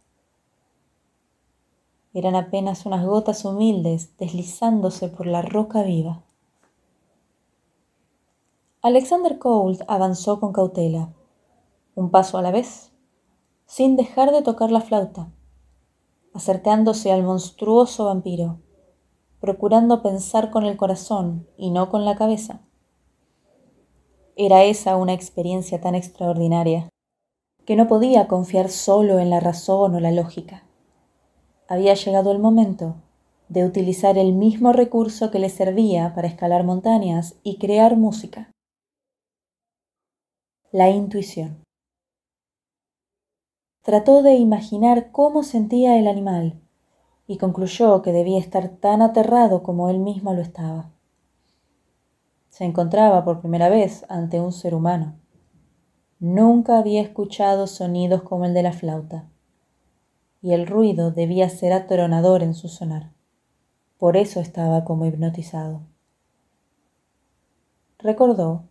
eran 2.15 2.37
apenas 2.37 2.85
unas 2.85 3.05
gotas 3.07 3.45
humildes 3.45 4.17
deslizándose 4.19 5.09
por 5.09 5.27
la 5.27 5.43
roca 5.43 5.83
viva. 5.83 6.23
Alexander 8.83 9.39
Colt 9.39 9.83
avanzó 9.89 10.41
con 10.41 10.53
cautela, 10.53 11.13
un 11.95 12.11
paso 12.11 12.37
a 12.37 12.43
la 12.43 12.51
vez, 12.51 12.92
sin 13.73 13.97
dejar 13.97 14.33
de 14.33 14.43
tocar 14.43 14.71
la 14.71 14.83
flauta, 14.83 15.33
acercándose 16.35 17.11
al 17.11 17.23
monstruoso 17.23 18.05
vampiro, 18.05 18.61
procurando 19.41 20.03
pensar 20.03 20.51
con 20.51 20.65
el 20.65 20.77
corazón 20.77 21.49
y 21.57 21.71
no 21.71 21.89
con 21.89 22.05
la 22.05 22.17
cabeza. 22.17 22.61
Era 24.37 24.65
esa 24.65 24.97
una 24.97 25.15
experiencia 25.15 25.81
tan 25.81 25.95
extraordinaria 25.95 26.91
que 27.65 27.77
no 27.77 27.89
podía 27.89 28.29
confiar 28.29 28.69
solo 28.69 29.19
en 29.19 29.31
la 29.31 29.41
razón 29.41 29.95
o 29.95 30.01
la 30.01 30.13
lógica 30.13 30.65
había 31.73 31.95
llegado 31.95 32.33
el 32.33 32.39
momento 32.39 32.97
de 33.49 33.65
utilizar 33.65 34.19
el 34.19 34.35
mismo 34.35 34.75
recurso 34.75 35.31
que 35.31 35.39
le 35.39 35.49
servía 35.49 36.15
para 36.15 36.29
escalar 36.29 36.65
montañas 36.65 37.37
y 37.43 37.57
crear 37.57 37.97
música. 37.97 38.51
La 40.71 40.91
intuición. 40.91 41.62
Trató 43.83 44.23
de 44.23 44.37
imaginar 44.37 45.11
cómo 45.11 45.43
sentía 45.43 45.99
el 45.99 46.07
animal 46.07 46.61
y 47.27 47.37
concluyó 47.37 48.01
que 48.03 48.13
debía 48.13 48.39
estar 48.39 48.69
tan 48.69 49.03
aterrado 49.03 49.65
como 49.65 49.91
él 49.91 49.99
mismo 49.99 50.35
lo 50.35 50.41
estaba. 50.41 50.91
Se 52.49 52.65
encontraba 52.65 53.25
por 53.25 53.41
primera 53.41 53.69
vez 53.69 54.07
ante 54.09 54.41
un 54.41 54.53
ser 54.53 54.77
humano. 54.77 55.17
Nunca 56.21 56.79
había 56.79 57.03
escuchado 57.03 57.67
sonidos 57.67 58.23
como 58.23 58.45
el 58.45 58.55
de 58.55 58.63
la 58.63 58.73
flauta, 58.73 59.29
y 60.41 60.53
el 60.53 60.69
ruido 60.69 61.11
debía 61.11 61.49
ser 61.49 61.73
atronador 61.73 62.45
en 62.45 62.55
su 62.55 62.69
sonar. 62.69 63.11
Por 63.99 64.17
eso 64.17 64.39
estaba 64.39 64.85
como 64.85 65.07
hipnotizado. 65.07 65.81
Recordó 67.99 68.63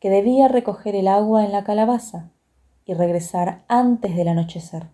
que 0.00 0.08
debía 0.08 0.48
recoger 0.48 0.94
el 0.94 1.08
agua 1.08 1.44
en 1.44 1.52
la 1.52 1.62
calabaza 1.64 2.30
y 2.86 2.94
regresar 2.94 3.64
antes 3.68 4.16
del 4.16 4.28
anochecer. 4.28 4.86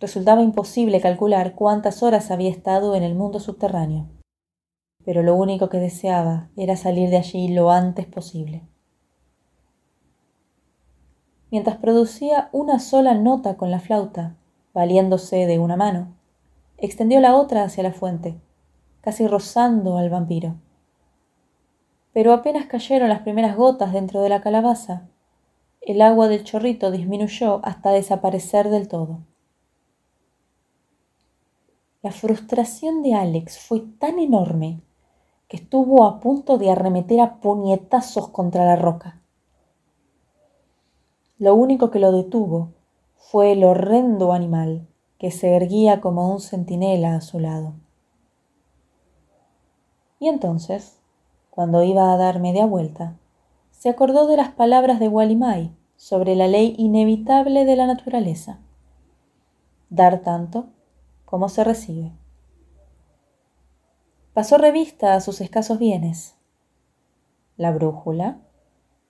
Resultaba 0.00 0.42
imposible 0.42 1.00
calcular 1.00 1.54
cuántas 1.54 2.02
horas 2.02 2.30
había 2.30 2.50
estado 2.50 2.96
en 2.96 3.02
el 3.02 3.14
mundo 3.14 3.38
subterráneo, 3.38 4.06
pero 5.04 5.22
lo 5.22 5.36
único 5.36 5.68
que 5.68 5.78
deseaba 5.78 6.48
era 6.56 6.76
salir 6.76 7.10
de 7.10 7.18
allí 7.18 7.48
lo 7.48 7.70
antes 7.70 8.06
posible. 8.06 8.62
Mientras 11.50 11.76
producía 11.76 12.48
una 12.52 12.80
sola 12.80 13.14
nota 13.14 13.56
con 13.56 13.70
la 13.70 13.78
flauta, 13.78 14.36
valiéndose 14.74 15.46
de 15.46 15.58
una 15.58 15.76
mano, 15.76 16.08
extendió 16.76 17.20
la 17.20 17.36
otra 17.36 17.62
hacia 17.62 17.82
la 17.82 17.92
fuente, 17.92 18.40
casi 19.00 19.26
rozando 19.26 19.96
al 19.96 20.10
vampiro. 20.10 20.56
Pero 22.12 22.32
apenas 22.32 22.66
cayeron 22.66 23.08
las 23.08 23.20
primeras 23.20 23.56
gotas 23.56 23.92
dentro 23.92 24.20
de 24.22 24.28
la 24.28 24.40
calabaza, 24.40 25.08
el 25.86 26.02
agua 26.02 26.26
del 26.26 26.42
chorrito 26.42 26.90
disminuyó 26.90 27.60
hasta 27.62 27.90
desaparecer 27.90 28.70
del 28.70 28.88
todo. 28.88 29.20
La 32.02 32.10
frustración 32.10 33.04
de 33.04 33.14
Alex 33.14 33.60
fue 33.60 33.80
tan 34.00 34.18
enorme 34.18 34.80
que 35.46 35.56
estuvo 35.56 36.04
a 36.04 36.18
punto 36.18 36.58
de 36.58 36.72
arremeter 36.72 37.20
a 37.20 37.36
puñetazos 37.36 38.28
contra 38.30 38.64
la 38.64 38.74
roca. 38.74 39.20
Lo 41.38 41.54
único 41.54 41.92
que 41.92 42.00
lo 42.00 42.10
detuvo 42.10 42.72
fue 43.16 43.52
el 43.52 43.62
horrendo 43.62 44.32
animal 44.32 44.88
que 45.18 45.30
se 45.30 45.54
erguía 45.54 46.00
como 46.00 46.32
un 46.32 46.40
centinela 46.40 47.14
a 47.14 47.20
su 47.20 47.38
lado. 47.38 47.74
Y 50.18 50.26
entonces, 50.26 50.98
cuando 51.50 51.84
iba 51.84 52.12
a 52.12 52.16
dar 52.16 52.40
media 52.40 52.66
vuelta, 52.66 53.14
se 53.70 53.88
acordó 53.88 54.26
de 54.26 54.36
las 54.36 54.50
palabras 54.50 54.98
de 54.98 55.06
Walimai 55.06 55.75
sobre 55.96 56.36
la 56.36 56.46
ley 56.46 56.74
inevitable 56.78 57.64
de 57.64 57.76
la 57.76 57.86
naturaleza. 57.86 58.58
Dar 59.90 60.20
tanto 60.20 60.66
como 61.24 61.48
se 61.48 61.64
recibe. 61.64 62.12
Pasó 64.32 64.58
revista 64.58 65.14
a 65.14 65.20
sus 65.20 65.40
escasos 65.40 65.78
bienes. 65.78 66.36
La 67.56 67.72
brújula, 67.72 68.38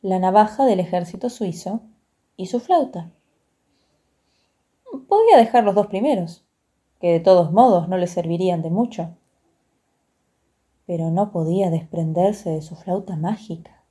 la 0.00 0.18
navaja 0.20 0.64
del 0.64 0.78
ejército 0.78 1.30
suizo 1.30 1.80
y 2.36 2.46
su 2.46 2.60
flauta. 2.60 3.10
Podía 5.08 5.36
dejar 5.36 5.64
los 5.64 5.74
dos 5.74 5.88
primeros, 5.88 6.44
que 7.00 7.10
de 7.12 7.20
todos 7.20 7.52
modos 7.52 7.88
no 7.88 7.96
le 7.98 8.06
servirían 8.06 8.62
de 8.62 8.70
mucho. 8.70 9.16
Pero 10.86 11.10
no 11.10 11.32
podía 11.32 11.70
desprenderse 11.70 12.50
de 12.50 12.62
su 12.62 12.76
flauta 12.76 13.16
mágica, 13.16 13.82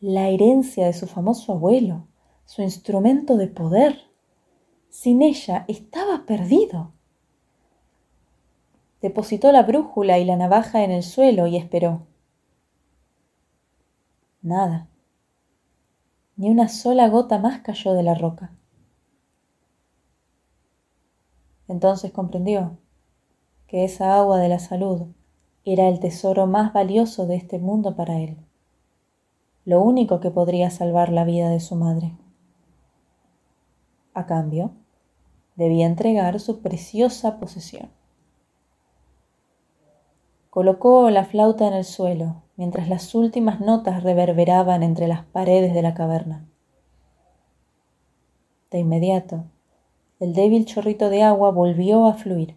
la 0.00 0.28
herencia 0.28 0.86
de 0.86 0.92
su 0.92 1.06
famoso 1.06 1.54
abuelo, 1.54 2.06
su 2.48 2.62
instrumento 2.62 3.36
de 3.36 3.46
poder. 3.46 4.06
Sin 4.88 5.20
ella 5.20 5.66
estaba 5.68 6.24
perdido. 6.24 6.92
Depositó 9.02 9.52
la 9.52 9.64
brújula 9.64 10.18
y 10.18 10.24
la 10.24 10.34
navaja 10.36 10.82
en 10.82 10.90
el 10.90 11.02
suelo 11.02 11.46
y 11.46 11.58
esperó. 11.58 12.06
Nada. 14.40 14.88
Ni 16.36 16.48
una 16.48 16.68
sola 16.68 17.10
gota 17.10 17.38
más 17.38 17.60
cayó 17.60 17.92
de 17.92 18.02
la 18.02 18.14
roca. 18.14 18.50
Entonces 21.68 22.12
comprendió 22.12 22.78
que 23.66 23.84
esa 23.84 24.18
agua 24.18 24.38
de 24.38 24.48
la 24.48 24.58
salud 24.58 25.08
era 25.66 25.86
el 25.86 26.00
tesoro 26.00 26.46
más 26.46 26.72
valioso 26.72 27.26
de 27.26 27.36
este 27.36 27.58
mundo 27.58 27.94
para 27.94 28.18
él, 28.20 28.38
lo 29.66 29.82
único 29.82 30.18
que 30.18 30.30
podría 30.30 30.70
salvar 30.70 31.12
la 31.12 31.24
vida 31.24 31.50
de 31.50 31.60
su 31.60 31.74
madre. 31.74 32.16
A 34.18 34.26
cambio, 34.26 34.72
debía 35.54 35.86
entregar 35.86 36.40
su 36.40 36.60
preciosa 36.60 37.38
posesión. 37.38 37.88
Colocó 40.50 41.08
la 41.10 41.24
flauta 41.24 41.68
en 41.68 41.74
el 41.74 41.84
suelo 41.84 42.42
mientras 42.56 42.88
las 42.88 43.14
últimas 43.14 43.60
notas 43.60 44.02
reverberaban 44.02 44.82
entre 44.82 45.06
las 45.06 45.24
paredes 45.24 45.72
de 45.72 45.82
la 45.82 45.94
caverna. 45.94 46.48
De 48.72 48.80
inmediato, 48.80 49.44
el 50.18 50.34
débil 50.34 50.66
chorrito 50.66 51.10
de 51.10 51.22
agua 51.22 51.52
volvió 51.52 52.06
a 52.06 52.14
fluir. 52.14 52.56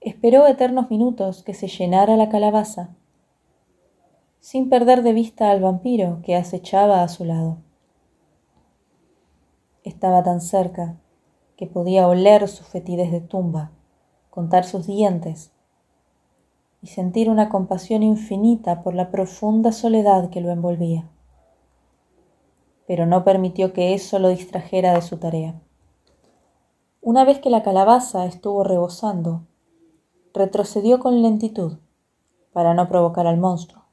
Esperó 0.00 0.46
eternos 0.46 0.88
minutos 0.88 1.42
que 1.42 1.52
se 1.52 1.66
llenara 1.66 2.16
la 2.16 2.28
calabaza, 2.28 2.90
sin 4.38 4.68
perder 4.68 5.02
de 5.02 5.14
vista 5.14 5.50
al 5.50 5.60
vampiro 5.60 6.20
que 6.22 6.36
acechaba 6.36 7.02
a 7.02 7.08
su 7.08 7.24
lado. 7.24 7.58
Estaba 9.84 10.22
tan 10.22 10.40
cerca 10.40 10.96
que 11.58 11.66
podía 11.66 12.08
oler 12.08 12.48
su 12.48 12.64
fetidez 12.64 13.12
de 13.12 13.20
tumba, 13.20 13.70
contar 14.30 14.64
sus 14.64 14.86
dientes 14.86 15.52
y 16.80 16.86
sentir 16.86 17.28
una 17.28 17.50
compasión 17.50 18.02
infinita 18.02 18.82
por 18.82 18.94
la 18.94 19.10
profunda 19.10 19.72
soledad 19.72 20.30
que 20.30 20.40
lo 20.40 20.50
envolvía. 20.50 21.10
Pero 22.86 23.04
no 23.04 23.24
permitió 23.24 23.74
que 23.74 23.92
eso 23.92 24.18
lo 24.18 24.28
distrajera 24.28 24.94
de 24.94 25.02
su 25.02 25.18
tarea. 25.18 25.60
Una 27.02 27.26
vez 27.26 27.38
que 27.38 27.50
la 27.50 27.62
calabaza 27.62 28.24
estuvo 28.24 28.64
rebosando, 28.64 29.46
retrocedió 30.32 30.98
con 30.98 31.20
lentitud 31.20 31.76
para 32.54 32.72
no 32.72 32.88
provocar 32.88 33.26
al 33.26 33.36
monstruo. 33.36 33.84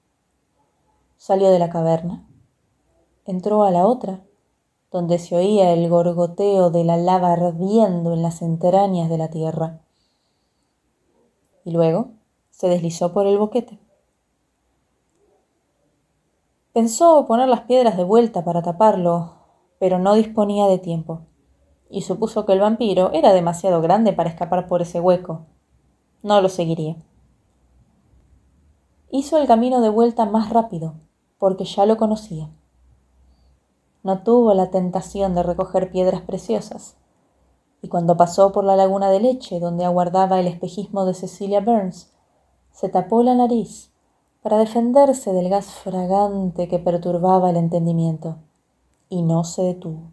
Salió 1.17 1.51
de 1.51 1.59
la 1.59 1.69
caverna, 1.69 2.25
entró 3.25 3.63
a 3.63 3.71
la 3.71 3.85
otra, 3.85 4.23
donde 4.91 5.19
se 5.19 5.35
oía 5.35 5.73
el 5.73 5.87
gorgoteo 5.89 6.69
de 6.69 6.83
la 6.83 6.97
lava 6.97 7.33
ardiendo 7.33 8.13
en 8.13 8.21
las 8.21 8.41
entrañas 8.41 9.09
de 9.09 9.17
la 9.17 9.29
tierra. 9.29 9.81
Y 11.63 11.71
luego 11.71 12.09
se 12.49 12.67
deslizó 12.67 13.13
por 13.13 13.25
el 13.25 13.37
boquete. 13.37 13.79
Pensó 16.73 17.25
poner 17.25 17.47
las 17.47 17.61
piedras 17.61 17.97
de 17.97 18.03
vuelta 18.03 18.43
para 18.43 18.61
taparlo, 18.61 19.33
pero 19.79 19.99
no 19.99 20.13
disponía 20.13 20.67
de 20.67 20.79
tiempo 20.79 21.21
y 21.91 22.01
supuso 22.01 22.45
que 22.45 22.53
el 22.53 22.61
vampiro 22.61 23.11
era 23.13 23.33
demasiado 23.33 23.81
grande 23.81 24.13
para 24.13 24.29
escapar 24.29 24.67
por 24.67 24.81
ese 24.81 24.99
hueco. 24.99 25.45
No 26.23 26.41
lo 26.41 26.49
seguiría. 26.49 26.95
Hizo 29.11 29.37
el 29.37 29.45
camino 29.45 29.81
de 29.81 29.89
vuelta 29.89 30.25
más 30.25 30.49
rápido, 30.49 30.95
porque 31.37 31.65
ya 31.65 31.85
lo 31.85 31.97
conocía. 31.97 32.49
No 34.03 34.23
tuvo 34.23 34.53
la 34.53 34.71
tentación 34.71 35.35
de 35.35 35.43
recoger 35.43 35.91
piedras 35.91 36.21
preciosas, 36.21 36.95
y 37.81 37.87
cuando 37.87 38.17
pasó 38.17 38.51
por 38.51 38.63
la 38.63 38.75
laguna 38.75 39.09
de 39.09 39.19
leche 39.19 39.59
donde 39.59 39.85
aguardaba 39.85 40.39
el 40.39 40.47
espejismo 40.47 41.05
de 41.05 41.13
Cecilia 41.13 41.61
Burns, 41.61 42.11
se 42.71 42.89
tapó 42.89 43.23
la 43.23 43.35
nariz 43.35 43.91
para 44.41 44.57
defenderse 44.57 45.33
del 45.33 45.49
gas 45.49 45.67
fragante 45.67 46.67
que 46.67 46.79
perturbaba 46.79 47.49
el 47.49 47.57
entendimiento, 47.57 48.37
y 49.09 49.21
no 49.21 49.43
se 49.43 49.61
detuvo. 49.61 50.11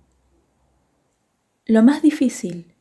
Lo 1.65 1.83
más 1.83 2.03
difícil 2.03 2.75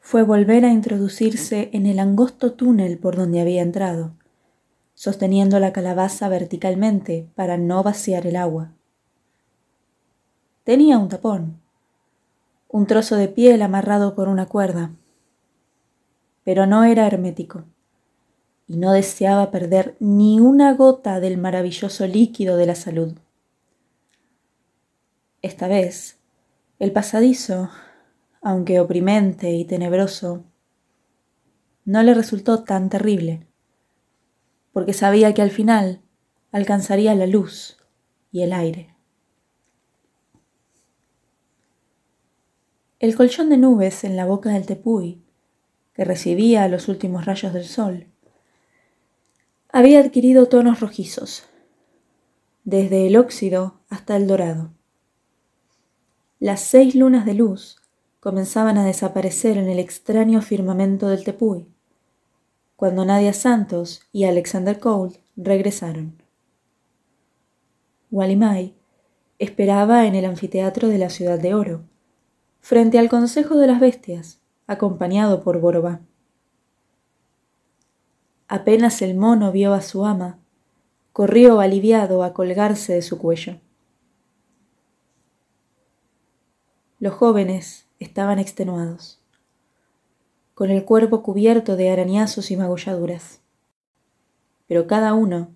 fue 0.00 0.22
volver 0.22 0.64
a 0.64 0.72
introducirse 0.72 1.70
en 1.72 1.86
el 1.86 1.98
angosto 1.98 2.54
túnel 2.54 2.98
por 2.98 3.16
donde 3.16 3.40
había 3.40 3.62
entrado, 3.62 4.14
sosteniendo 4.94 5.60
la 5.60 5.72
calabaza 5.72 6.28
verticalmente 6.28 7.30
para 7.34 7.56
no 7.56 7.82
vaciar 7.82 8.26
el 8.26 8.36
agua. 8.36 8.72
Tenía 10.64 10.98
un 10.98 11.08
tapón, 11.08 11.60
un 12.68 12.86
trozo 12.86 13.16
de 13.16 13.28
piel 13.28 13.62
amarrado 13.62 14.14
por 14.14 14.28
una 14.28 14.46
cuerda, 14.46 14.92
pero 16.44 16.66
no 16.66 16.84
era 16.84 17.06
hermético 17.06 17.64
y 18.66 18.76
no 18.76 18.92
deseaba 18.92 19.50
perder 19.50 19.96
ni 20.00 20.40
una 20.40 20.74
gota 20.74 21.20
del 21.20 21.36
maravilloso 21.38 22.06
líquido 22.06 22.56
de 22.56 22.66
la 22.66 22.74
salud. 22.74 23.14
Esta 25.42 25.68
vez, 25.68 26.18
el 26.78 26.92
pasadizo 26.92 27.68
aunque 28.42 28.80
oprimente 28.80 29.52
y 29.52 29.64
tenebroso, 29.64 30.44
no 31.84 32.02
le 32.02 32.12
resultó 32.12 32.64
tan 32.64 32.90
terrible, 32.90 33.46
porque 34.72 34.92
sabía 34.92 35.32
que 35.32 35.42
al 35.42 35.50
final 35.50 36.02
alcanzaría 36.50 37.14
la 37.14 37.26
luz 37.26 37.78
y 38.32 38.42
el 38.42 38.52
aire. 38.52 38.91
El 43.02 43.16
colchón 43.16 43.48
de 43.48 43.56
nubes 43.56 44.04
en 44.04 44.14
la 44.14 44.26
boca 44.26 44.50
del 44.50 44.64
tepuy, 44.64 45.20
que 45.92 46.04
recibía 46.04 46.68
los 46.68 46.86
últimos 46.86 47.24
rayos 47.24 47.52
del 47.52 47.64
sol, 47.64 48.06
había 49.72 49.98
adquirido 49.98 50.46
tonos 50.46 50.78
rojizos, 50.78 51.48
desde 52.62 53.08
el 53.08 53.16
óxido 53.16 53.80
hasta 53.88 54.14
el 54.14 54.28
dorado. 54.28 54.70
Las 56.38 56.60
seis 56.60 56.94
lunas 56.94 57.26
de 57.26 57.34
luz 57.34 57.82
comenzaban 58.20 58.78
a 58.78 58.84
desaparecer 58.84 59.56
en 59.56 59.68
el 59.68 59.80
extraño 59.80 60.40
firmamento 60.40 61.08
del 61.08 61.24
Tepuy, 61.24 61.66
cuando 62.76 63.04
Nadia 63.04 63.32
Santos 63.32 64.02
y 64.12 64.26
Alexander 64.26 64.78
Cole 64.78 65.18
regresaron. 65.34 66.22
Walimai 68.12 68.76
esperaba 69.40 70.06
en 70.06 70.14
el 70.14 70.24
anfiteatro 70.24 70.86
de 70.86 70.98
la 70.98 71.10
Ciudad 71.10 71.40
de 71.40 71.52
Oro, 71.52 71.82
frente 72.62 73.00
al 73.00 73.08
Consejo 73.08 73.56
de 73.56 73.66
las 73.66 73.80
Bestias, 73.80 74.40
acompañado 74.68 75.42
por 75.42 75.60
Borobá. 75.60 76.00
Apenas 78.46 79.02
el 79.02 79.16
mono 79.16 79.50
vio 79.50 79.74
a 79.74 79.82
su 79.82 80.06
ama, 80.06 80.38
corrió 81.12 81.58
aliviado 81.58 82.22
a 82.22 82.32
colgarse 82.32 82.94
de 82.94 83.02
su 83.02 83.18
cuello. 83.18 83.58
Los 87.00 87.14
jóvenes 87.14 87.86
estaban 87.98 88.38
extenuados, 88.38 89.20
con 90.54 90.70
el 90.70 90.84
cuerpo 90.84 91.24
cubierto 91.24 91.74
de 91.74 91.90
arañazos 91.90 92.52
y 92.52 92.56
magulladuras, 92.56 93.40
pero 94.68 94.86
cada 94.86 95.14
uno 95.14 95.48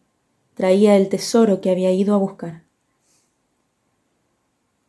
traía 0.55 0.97
el 0.97 1.09
tesoro 1.09 1.61
que 1.61 1.71
había 1.71 1.93
ido 1.93 2.17
a 2.17 2.19
buscar. 2.19 2.66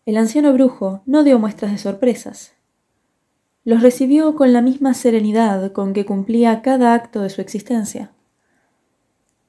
El 0.08 0.16
anciano 0.16 0.54
brujo 0.54 1.02
no 1.06 1.26
dio 1.26 1.38
muestras 1.38 1.74
de 1.74 1.78
sorpresas. 1.78 2.54
Los 3.66 3.82
recibió 3.82 4.38
con 4.38 4.54
la 4.54 4.62
misma 4.62 4.94
serenidad 4.94 5.74
con 5.74 5.92
que 5.92 6.06
cumplía 6.06 6.62
cada 6.62 6.94
acto 6.94 7.24
de 7.24 7.30
su 7.30 7.42
existencia, 7.42 8.14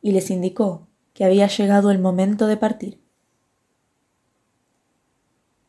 y 0.02 0.10
les 0.10 0.32
indicó 0.32 0.88
que 1.14 1.24
había 1.24 1.46
llegado 1.46 1.92
el 1.92 2.00
momento 2.00 2.48
de 2.48 2.56
partir. 2.56 3.00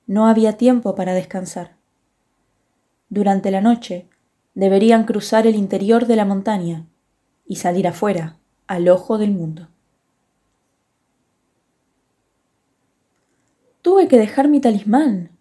No 0.08 0.26
había 0.26 0.58
tiempo 0.58 0.96
para 0.96 1.14
descansar. 1.14 1.78
Durante 3.10 3.52
la 3.52 3.62
noche 3.62 4.10
deberían 4.56 5.04
cruzar 5.04 5.46
el 5.46 5.54
interior 5.54 6.08
de 6.08 6.16
la 6.16 6.26
montaña 6.26 6.88
y 7.46 7.58
salir 7.58 7.88
afuera, 7.88 8.40
al 8.66 8.90
ojo 8.90 9.20
del 9.20 9.34
mundo. 9.34 9.68
Tuve 13.90 14.08
que 14.08 14.20
dejar 14.20 14.50
mi 14.50 14.62
talismán, 14.62 15.32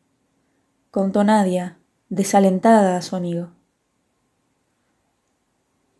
contó 0.90 1.22
Nadia, 1.22 1.78
desalentada 2.08 2.96
a 2.96 3.02
su 3.02 3.14
amigo. 3.14 3.50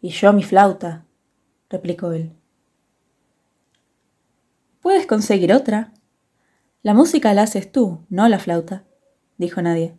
Y 0.01 0.09
yo 0.09 0.33
mi 0.33 0.43
flauta, 0.43 1.05
replicó 1.69 2.13
él. 2.13 2.33
Puedes 4.81 5.07
conseguir 5.07 5.53
otra, 5.53 5.93
la 6.83 6.95
música 6.95 7.35
la 7.35 7.43
haces 7.43 7.71
tú, 7.71 8.07
no 8.09 8.27
la 8.31 8.39
flauta, 8.39 8.87
dijo 9.37 9.61
Nadia. 9.61 9.95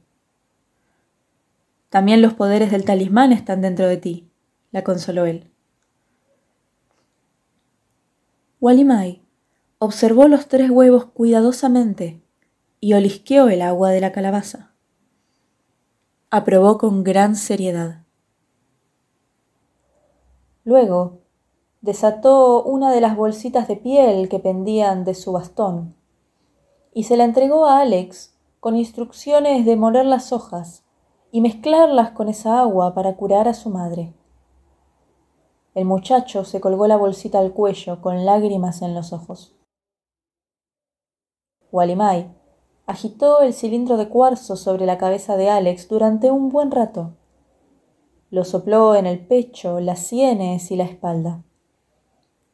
También 1.89 2.23
los 2.23 2.33
poderes 2.33 2.71
del 2.71 2.83
talismán 2.83 3.31
están 3.31 3.61
dentro 3.61 3.87
de 3.87 3.97
ti, 3.97 4.31
la 4.71 4.83
consoló 4.83 5.27
él. 5.27 5.51
Walimai 8.59 9.21
observó 9.77 10.27
los 10.27 10.47
tres 10.47 10.71
huevos 10.71 11.05
cuidadosamente 11.05 12.23
y 12.79 12.93
olisqueó 12.93 13.49
el 13.49 13.61
agua 13.61 13.91
de 13.91 14.01
la 14.01 14.11
calabaza. 14.11 14.71
Aprobó 16.31 16.77
con 16.77 17.03
gran 17.03 17.35
seriedad. 17.35 18.03
Luego 20.63 21.19
desató 21.81 22.63
una 22.63 22.91
de 22.91 23.01
las 23.01 23.15
bolsitas 23.15 23.67
de 23.67 23.75
piel 23.75 24.29
que 24.29 24.39
pendían 24.39 25.05
de 25.05 25.13
su 25.15 25.31
bastón 25.31 25.95
y 26.93 27.03
se 27.03 27.17
la 27.17 27.23
entregó 27.23 27.65
a 27.65 27.79
Alex 27.79 28.35
con 28.59 28.75
instrucciones 28.75 29.65
de 29.65 29.75
moler 29.75 30.05
las 30.05 30.31
hojas 30.33 30.83
y 31.31 31.41
mezclarlas 31.41 32.11
con 32.11 32.27
esa 32.27 32.59
agua 32.59 32.93
para 32.93 33.15
curar 33.15 33.47
a 33.47 33.53
su 33.53 33.69
madre. 33.69 34.13
El 35.75 35.85
muchacho 35.85 36.43
se 36.43 36.59
colgó 36.59 36.87
la 36.87 36.97
bolsita 36.97 37.39
al 37.39 37.53
cuello 37.53 38.01
con 38.01 38.25
lágrimas 38.25 38.81
en 38.81 38.93
los 38.93 39.13
ojos. 39.13 39.55
Walimai 41.71 42.38
agitó 42.89 43.41
el 43.41 43.53
cilindro 43.53 43.97
de 43.97 44.09
cuarzo 44.09 44.55
sobre 44.55 44.87
la 44.87 44.97
cabeza 44.97 45.37
de 45.37 45.47
Alex 45.47 45.87
durante 45.87 46.31
un 46.31 46.49
buen 46.49 46.71
rato. 46.71 47.13
Lo 48.31 48.43
sopló 48.43 48.95
en 48.95 49.05
el 49.05 49.27
pecho, 49.27 49.79
las 49.79 49.99
sienes 49.99 50.71
y 50.71 50.75
la 50.75 50.85
espalda. 50.85 51.43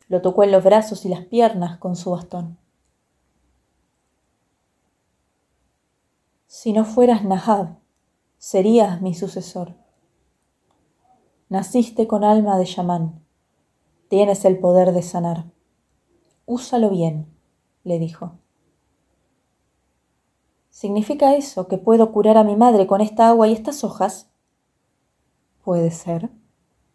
Lo 0.10 0.22
tocó 0.22 0.44
en 0.44 0.52
los 0.52 0.62
brazos 0.62 1.06
y 1.06 1.10
las 1.10 1.24
piernas 1.24 1.78
con 1.78 1.96
su 1.96 2.12
bastón. 2.12 2.58
Si 6.48 6.74
no 6.74 6.84
fueras 6.84 7.24
Nahab, 7.24 7.78
serías 8.38 9.02
mi 9.02 9.14
sucesor. 9.14 9.76
Naciste 11.48 12.08
con 12.08 12.26
alma 12.26 12.58
de 12.58 12.66
chamán. 12.66 13.24
Tienes 14.10 14.44
el 14.44 14.60
poder 14.60 14.92
de 14.92 15.02
sanar. 15.02 15.46
Úsalo 16.46 16.90
bien, 16.90 17.34
le 17.86 18.00
dijo. 18.00 18.38
¿Significa 20.86 21.34
eso 21.34 21.68
que 21.68 21.80
puedo 21.80 22.12
curar 22.12 22.38
a 22.38 22.44
mi 22.44 22.56
madre 22.56 22.86
con 22.86 23.02
esta 23.02 23.28
agua 23.28 23.48
y 23.48 23.54
estas 23.54 23.84
hojas? 23.84 24.30
Puede 25.64 25.90
ser 25.90 26.30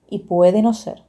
y 0.09 0.21
puede 0.21 0.63
no 0.63 0.75
ser. 0.75 1.03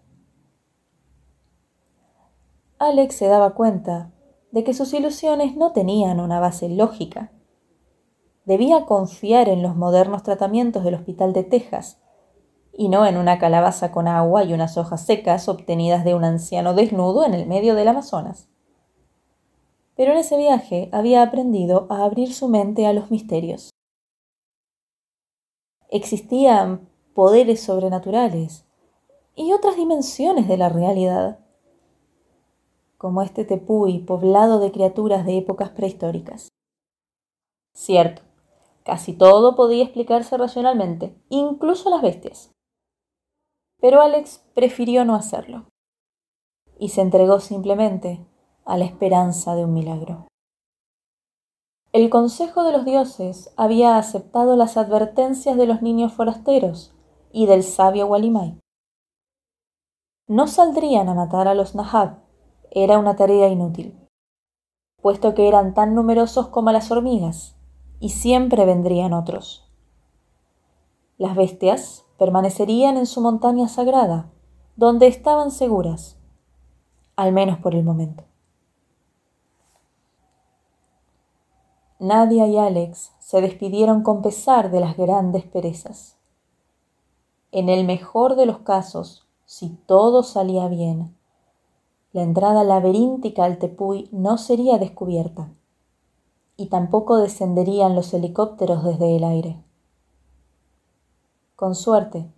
Alex 2.79 3.13
se 3.13 3.27
daba 3.27 3.53
cuenta 3.53 4.09
de 4.51 4.63
que 4.63 4.73
sus 4.73 4.95
ilusiones 4.95 5.55
no 5.55 5.73
tenían 5.73 6.19
una 6.19 6.39
base 6.39 6.69
lógica 6.69 7.31
debía 8.45 8.87
confiar 8.87 9.47
en 9.47 9.61
los 9.61 9.75
modernos 9.75 10.23
tratamientos 10.23 10.83
del 10.83 10.95
Hospital 10.95 11.33
de 11.33 11.43
Texas 11.43 12.01
y 12.73 12.89
no 12.89 13.05
en 13.05 13.17
una 13.17 13.37
calabaza 13.37 13.91
con 13.91 14.07
agua 14.07 14.43
y 14.43 14.55
unas 14.55 14.75
hojas 14.77 15.05
secas 15.05 15.47
obtenidas 15.47 16.03
de 16.03 16.15
un 16.15 16.23
anciano 16.23 16.73
desnudo 16.73 17.27
en 17.27 17.35
el 17.35 17.45
medio 17.45 17.75
del 17.75 17.89
Amazonas. 17.89 18.50
Pero 20.01 20.13
en 20.13 20.17
ese 20.17 20.35
viaje 20.35 20.89
había 20.91 21.21
aprendido 21.21 21.85
a 21.91 22.03
abrir 22.03 22.33
su 22.33 22.47
mente 22.47 22.87
a 22.87 22.91
los 22.91 23.11
misterios. 23.11 23.69
Existían 25.89 26.89
poderes 27.13 27.61
sobrenaturales 27.61 28.65
y 29.35 29.53
otras 29.53 29.75
dimensiones 29.75 30.47
de 30.47 30.57
la 30.57 30.69
realidad, 30.69 31.45
como 32.97 33.21
este 33.21 33.45
tepuy 33.45 33.99
poblado 33.99 34.59
de 34.59 34.71
criaturas 34.71 35.23
de 35.23 35.37
épocas 35.37 35.69
prehistóricas. 35.69 36.49
Cierto, 37.75 38.23
Casi 38.83 39.13
todo 39.13 39.55
podía 39.55 39.83
explicarse 39.83 40.35
racionalmente, 40.35 41.15
incluso 41.29 41.91
las 41.91 42.01
bestias. 42.01 42.49
Pero 43.79 44.01
Alex 44.01 44.43
prefirió 44.55 45.05
no 45.05 45.13
hacerlo 45.13 45.67
y 46.79 46.89
se 46.89 47.01
entregó 47.01 47.39
simplemente 47.39 48.25
a 48.71 48.77
la 48.77 48.85
esperanza 48.85 49.53
de 49.53 49.65
un 49.65 49.73
milagro. 49.73 50.27
El 51.91 52.09
Consejo 52.09 52.63
de 52.63 52.71
los 52.71 52.85
Dioses 52.85 53.53
había 53.57 53.97
aceptado 53.97 54.55
las 54.55 54.77
advertencias 54.77 55.57
de 55.57 55.65
los 55.65 55.81
niños 55.81 56.13
forasteros 56.13 56.95
y 57.33 57.47
del 57.47 57.63
sabio 57.63 58.07
Walimai. 58.07 58.57
No 60.29 60.47
saldrían 60.47 61.09
a 61.09 61.13
matar 61.13 61.49
a 61.49 61.53
los 61.53 61.75
Nahab, 61.75 62.19
era 62.71 62.97
una 62.97 63.17
tarea 63.17 63.49
inútil, 63.49 64.07
puesto 65.01 65.33
que 65.33 65.49
eran 65.49 65.73
tan 65.73 65.93
numerosos 65.93 66.47
como 66.47 66.71
las 66.71 66.91
hormigas 66.91 67.57
y 67.99 68.07
siempre 68.07 68.63
vendrían 68.63 69.11
otros. 69.11 69.69
Las 71.17 71.35
bestias 71.35 72.05
permanecerían 72.17 72.95
en 72.95 73.05
su 73.05 73.19
montaña 73.19 73.67
sagrada, 73.67 74.31
donde 74.77 75.07
estaban 75.07 75.51
seguras, 75.51 76.17
al 77.17 77.33
menos 77.33 77.57
por 77.59 77.75
el 77.75 77.83
momento. 77.83 78.30
Nadia 82.01 82.47
y 82.47 82.57
Alex 82.57 83.11
se 83.19 83.41
despidieron 83.41 84.01
con 84.01 84.23
pesar 84.23 84.71
de 84.71 84.79
las 84.79 84.97
grandes 84.97 85.45
perezas. 85.45 86.17
En 87.51 87.69
el 87.69 87.85
mejor 87.85 88.35
de 88.35 88.47
los 88.47 88.57
casos, 88.57 89.27
si 89.45 89.69
todo 89.85 90.23
salía 90.23 90.67
bien, 90.67 91.15
la 92.11 92.23
entrada 92.23 92.63
laberíntica 92.63 93.45
al 93.45 93.59
Tepuy 93.59 94.09
no 94.11 94.39
sería 94.39 94.79
descubierta 94.79 95.53
y 96.57 96.69
tampoco 96.69 97.17
descenderían 97.17 97.93
los 97.93 98.11
helicópteros 98.15 98.83
desde 98.83 99.15
el 99.15 99.23
aire. 99.23 99.63
Con 101.55 101.75
suerte, 101.75 102.31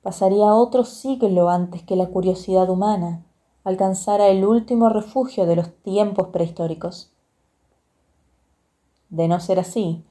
pasaría 0.00 0.54
otro 0.54 0.84
siglo 0.84 1.50
antes 1.50 1.82
que 1.82 1.94
la 1.94 2.06
curiosidad 2.06 2.70
humana 2.70 3.26
alcanzara 3.64 4.28
el 4.28 4.46
último 4.46 4.88
refugio 4.88 5.44
de 5.44 5.56
los 5.56 5.74
tiempos 5.82 6.28
prehistóricos. 6.28 7.12
De 9.10 9.28
no 9.28 9.40
ser 9.40 9.58
así, 9.58 10.04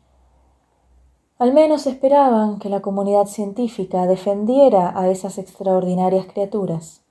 al 1.40 1.54
menos 1.54 1.86
esperaban 1.86 2.58
que 2.58 2.68
la 2.68 2.82
comunidad 2.82 3.28
científica 3.28 4.08
defendiera 4.08 5.00
a 5.00 5.08
esas 5.10 5.38
extraordinarias 5.38 6.26
criaturas 6.26 7.04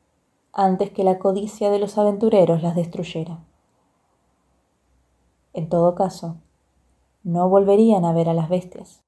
antes 0.52 0.90
que 0.90 1.04
la 1.04 1.20
codicia 1.20 1.70
de 1.70 1.78
los 1.78 1.96
aventureros 1.96 2.60
las 2.60 2.74
destruyera. 2.74 3.38
En 5.52 5.68
todo 5.68 5.94
caso, 5.94 6.38
no 7.22 7.48
volverían 7.48 8.04
a 8.04 8.12
ver 8.12 8.28
a 8.28 8.34
las 8.34 8.48
bestias. 8.48 9.04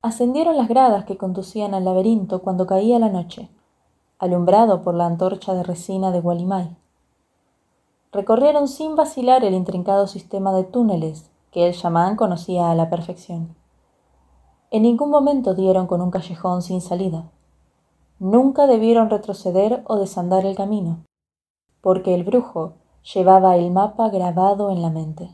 Ascendieron 0.00 0.56
las 0.56 0.68
gradas 0.68 1.04
que 1.04 1.18
conducían 1.18 1.74
al 1.74 1.84
laberinto 1.84 2.40
cuando 2.40 2.66
caía 2.66 2.98
la 2.98 3.10
noche, 3.10 3.50
alumbrado 4.18 4.82
por 4.82 4.94
la 4.94 5.04
antorcha 5.04 5.52
de 5.52 5.62
resina 5.62 6.10
de 6.10 6.20
Gualimay. 6.20 6.74
Recorrieron 8.12 8.66
sin 8.66 8.96
vacilar 8.96 9.44
el 9.44 9.52
intrincado 9.52 10.06
sistema 10.06 10.54
de 10.54 10.64
túneles 10.64 11.30
que 11.54 11.68
el 11.68 11.72
chamán 11.72 12.16
conocía 12.16 12.72
a 12.72 12.74
la 12.74 12.90
perfección. 12.90 13.54
En 14.72 14.82
ningún 14.82 15.08
momento 15.08 15.54
dieron 15.54 15.86
con 15.86 16.00
un 16.00 16.10
callejón 16.10 16.62
sin 16.62 16.80
salida. 16.80 17.30
Nunca 18.18 18.66
debieron 18.66 19.08
retroceder 19.08 19.84
o 19.86 19.94
desandar 19.94 20.44
el 20.46 20.56
camino, 20.56 21.04
porque 21.80 22.12
el 22.12 22.24
brujo 22.24 22.72
llevaba 23.14 23.56
el 23.56 23.70
mapa 23.70 24.08
grabado 24.08 24.70
en 24.70 24.82
la 24.82 24.90
mente. 24.90 25.30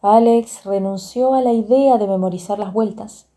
Alex 0.00 0.64
renunció 0.64 1.34
a 1.34 1.42
la 1.42 1.52
idea 1.52 1.98
de 1.98 2.08
memorizar 2.08 2.58
las 2.58 2.72
vueltas, 2.72 3.28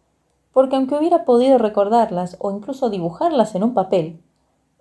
porque 0.53 0.78
aunque 0.78 0.95
hubiera 0.95 1.26
podido 1.26 1.57
recordarlas 1.57 2.38
o 2.39 2.51
incluso 2.51 2.89
dibujarlas 2.89 3.53
en 3.53 3.66
un 3.66 3.74
papel, 3.74 4.24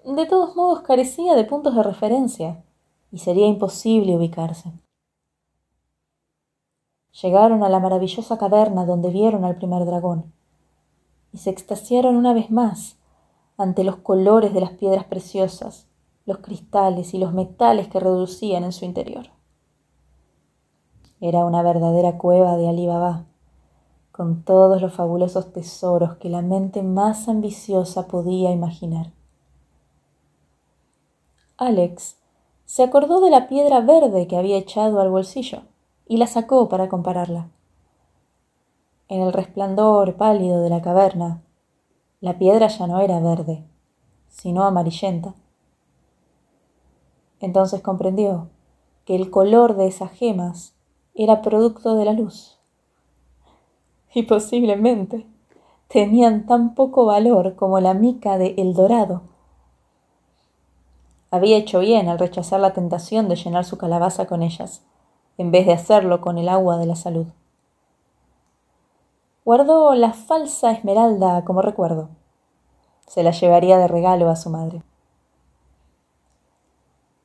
de 0.04 0.26
todos 0.26 0.54
modos 0.54 0.82
carecía 0.82 1.34
de 1.34 1.42
puntos 1.42 1.74
de 1.74 1.82
referencia 1.82 2.62
y 3.10 3.18
sería 3.18 3.48
imposible 3.48 4.14
ubicarse. 4.14 4.72
Llegaron 7.12 7.64
a 7.64 7.68
la 7.68 7.80
maravillosa 7.80 8.38
caverna 8.38 8.86
donde 8.86 9.10
vieron 9.10 9.44
al 9.44 9.56
primer 9.56 9.84
dragón 9.84 10.32
y 11.32 11.38
se 11.38 11.50
extasiaron 11.50 12.16
una 12.16 12.32
vez 12.32 12.50
más 12.50 12.96
ante 13.56 13.84
los 13.84 13.96
colores 13.96 14.54
de 14.54 14.60
las 14.60 14.70
piedras 14.70 15.04
preciosas, 15.04 15.86
los 16.24 16.38
cristales 16.38 17.12
y 17.12 17.18
los 17.18 17.32
metales 17.32 17.88
que 17.88 18.00
reducían 18.00 18.64
en 18.64 18.72
su 18.72 18.84
interior. 18.84 19.26
Era 21.20 21.44
una 21.44 21.62
verdadera 21.62 22.16
cueva 22.16 22.56
de 22.56 22.68
Alibaba, 22.68 23.26
con 24.12 24.42
todos 24.44 24.80
los 24.80 24.94
fabulosos 24.94 25.52
tesoros 25.52 26.16
que 26.16 26.30
la 26.30 26.42
mente 26.42 26.82
más 26.82 27.28
ambiciosa 27.28 28.06
podía 28.06 28.50
imaginar. 28.50 29.12
Alex 31.58 32.16
se 32.64 32.82
acordó 32.82 33.20
de 33.20 33.30
la 33.30 33.48
piedra 33.48 33.80
verde 33.80 34.26
que 34.26 34.36
había 34.36 34.56
echado 34.56 35.00
al 35.00 35.10
bolsillo 35.10 35.62
y 36.10 36.16
la 36.16 36.26
sacó 36.26 36.68
para 36.68 36.88
compararla. 36.88 37.50
En 39.06 39.22
el 39.22 39.32
resplandor 39.32 40.16
pálido 40.16 40.60
de 40.60 40.68
la 40.68 40.82
caverna, 40.82 41.44
la 42.20 42.36
piedra 42.36 42.66
ya 42.66 42.88
no 42.88 42.98
era 42.98 43.20
verde, 43.20 43.64
sino 44.26 44.64
amarillenta. 44.64 45.34
Entonces 47.38 47.80
comprendió 47.80 48.48
que 49.04 49.14
el 49.14 49.30
color 49.30 49.76
de 49.76 49.86
esas 49.86 50.10
gemas 50.10 50.74
era 51.14 51.42
producto 51.42 51.94
de 51.94 52.04
la 52.04 52.12
luz. 52.12 52.58
Y 54.12 54.24
posiblemente 54.24 55.28
tenían 55.86 56.44
tan 56.44 56.74
poco 56.74 57.06
valor 57.06 57.54
como 57.54 57.78
la 57.78 57.94
mica 57.94 58.36
de 58.36 58.56
El 58.58 58.74
Dorado. 58.74 59.22
Había 61.30 61.56
hecho 61.56 61.78
bien 61.78 62.08
al 62.08 62.18
rechazar 62.18 62.58
la 62.58 62.72
tentación 62.72 63.28
de 63.28 63.36
llenar 63.36 63.64
su 63.64 63.78
calabaza 63.78 64.26
con 64.26 64.42
ellas, 64.42 64.84
en 65.38 65.50
vez 65.50 65.66
de 65.66 65.72
hacerlo 65.72 66.20
con 66.20 66.38
el 66.38 66.48
agua 66.48 66.78
de 66.78 66.86
la 66.86 66.96
salud. 66.96 67.26
Guardó 69.44 69.94
la 69.94 70.12
falsa 70.12 70.70
esmeralda 70.70 71.44
como 71.44 71.62
recuerdo. 71.62 72.08
Se 73.06 73.22
la 73.22 73.30
llevaría 73.30 73.78
de 73.78 73.88
regalo 73.88 74.28
a 74.28 74.36
su 74.36 74.50
madre. 74.50 74.82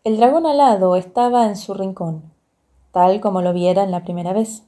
El 0.04 0.18
dragón 0.18 0.46
alado 0.46 0.96
estaba 0.96 1.46
en 1.48 1.56
su 1.56 1.74
rincón, 1.74 2.32
tal 2.92 3.22
como 3.22 3.42
lo 3.42 3.54
viera 3.54 3.84
en 3.84 3.92
la 3.92 4.04
primera 4.04 4.34
vez, 4.34 4.64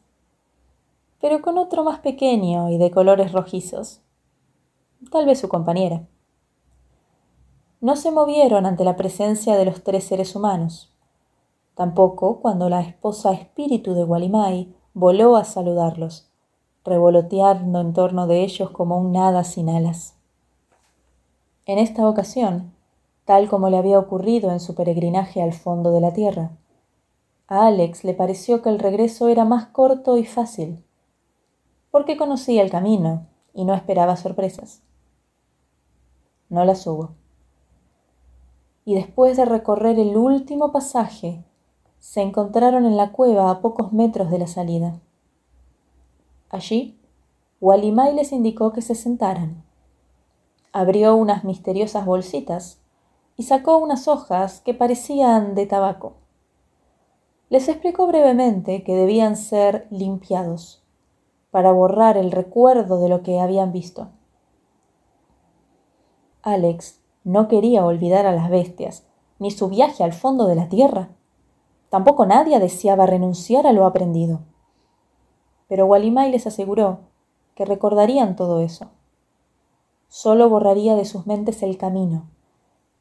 pero 1.21 1.41
con 1.41 1.57
otro 1.57 1.83
más 1.83 1.99
pequeño 1.99 2.69
y 2.69 2.77
de 2.77 2.91
colores 2.91 3.31
rojizos, 3.31 4.01
tal 5.11 5.25
vez 5.25 5.39
su 5.39 5.47
compañera. 5.47 6.07
No 7.81 7.95
se 7.95 8.11
movieron 8.11 8.65
ante 8.65 8.83
la 8.83 8.95
presencia 8.95 9.55
de 9.55 9.65
los 9.65 9.83
tres 9.83 10.03
seres 10.05 10.35
humanos, 10.35 10.91
tampoco 11.77 12.39
cuando 12.39 12.69
la 12.69 12.81
esposa 12.81 13.33
espíritu 13.33 13.93
de 13.93 14.03
Walimai 14.03 14.75
voló 14.95 15.37
a 15.37 15.43
saludarlos, 15.43 16.27
revoloteando 16.83 17.79
en 17.79 17.93
torno 17.93 18.25
de 18.25 18.43
ellos 18.43 18.71
como 18.71 18.97
un 18.97 19.11
nada 19.11 19.43
sin 19.43 19.69
alas. 19.69 20.15
En 21.67 21.77
esta 21.77 22.09
ocasión, 22.09 22.73
tal 23.25 23.47
como 23.47 23.69
le 23.69 23.77
había 23.77 23.99
ocurrido 23.99 24.51
en 24.51 24.59
su 24.59 24.73
peregrinaje 24.73 25.39
al 25.43 25.53
fondo 25.53 25.91
de 25.91 26.01
la 26.01 26.13
tierra. 26.13 26.57
A 27.47 27.67
Alex 27.67 28.03
le 28.03 28.15
pareció 28.15 28.63
que 28.63 28.69
el 28.69 28.79
regreso 28.79 29.27
era 29.27 29.45
más 29.45 29.67
corto 29.67 30.17
y 30.17 30.25
fácil, 30.25 30.83
porque 31.91 32.17
conocía 32.17 32.63
el 32.63 32.71
camino 32.71 33.27
y 33.53 33.65
no 33.65 33.75
esperaba 33.75 34.15
sorpresas. 34.17 34.81
No 36.49 36.65
las 36.65 36.87
hubo. 36.87 37.11
Y 38.83 38.95
después 38.95 39.37
de 39.37 39.45
recorrer 39.45 39.99
el 39.99 40.17
último 40.17 40.71
pasaje, 40.71 41.43
se 41.99 42.21
encontraron 42.21 42.85
en 42.85 42.97
la 42.97 43.11
cueva 43.11 43.49
a 43.49 43.61
pocos 43.61 43.93
metros 43.93 44.29
de 44.31 44.39
la 44.39 44.47
salida. 44.47 44.99
Allí, 46.49 46.99
Walimay 47.59 48.13
les 48.13 48.31
indicó 48.31 48.71
que 48.71 48.81
se 48.81 48.95
sentaran. 48.95 49.63
Abrió 50.71 51.15
unas 51.15 51.43
misteriosas 51.43 52.05
bolsitas 52.05 52.79
y 53.35 53.43
sacó 53.43 53.77
unas 53.77 54.07
hojas 54.07 54.61
que 54.61 54.73
parecían 54.73 55.55
de 55.55 55.65
tabaco. 55.65 56.13
Les 57.49 57.67
explicó 57.69 58.07
brevemente 58.07 58.83
que 58.83 58.95
debían 58.95 59.37
ser 59.37 59.87
limpiados 59.89 60.83
para 61.51 61.71
borrar 61.71 62.17
el 62.17 62.31
recuerdo 62.31 62.99
de 62.99 63.09
lo 63.09 63.23
que 63.23 63.39
habían 63.39 63.71
visto. 63.71 64.09
Alex 66.41 66.99
no 67.23 67.47
quería 67.47 67.85
olvidar 67.85 68.25
a 68.25 68.31
las 68.31 68.49
bestias, 68.49 69.05
ni 69.39 69.51
su 69.51 69.67
viaje 69.67 70.03
al 70.03 70.13
fondo 70.13 70.47
de 70.47 70.55
la 70.55 70.69
tierra. 70.69 71.09
Tampoco 71.89 72.25
nadie 72.25 72.59
deseaba 72.59 73.05
renunciar 73.05 73.65
a 73.65 73.71
lo 73.71 73.85
aprendido. 73.85 74.41
Pero 75.67 75.85
Walimay 75.85 76.31
les 76.31 76.47
aseguró 76.47 76.99
que 77.55 77.65
recordarían 77.65 78.35
todo 78.35 78.61
eso. 78.61 78.89
Solo 80.09 80.49
borraría 80.49 80.95
de 80.95 81.05
sus 81.05 81.27
mentes 81.27 81.63
el 81.63 81.77
camino, 81.77 82.29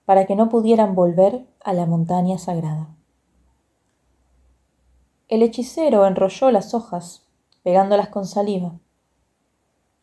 para 0.05 0.27
que 0.27 0.37
no 0.37 0.49
pudieran 0.49 0.95
volver 0.95 1.47
a 1.63 1.73
la 1.73 1.87
montaña 1.87 2.39
sagrada. 2.39 2.89
El 5.29 5.43
hechicero 5.43 6.07
enrolló 6.07 6.51
las 6.53 6.73
hojas, 6.73 7.27
pegándolas 7.63 8.09
con 8.09 8.27
saliva. 8.27 8.79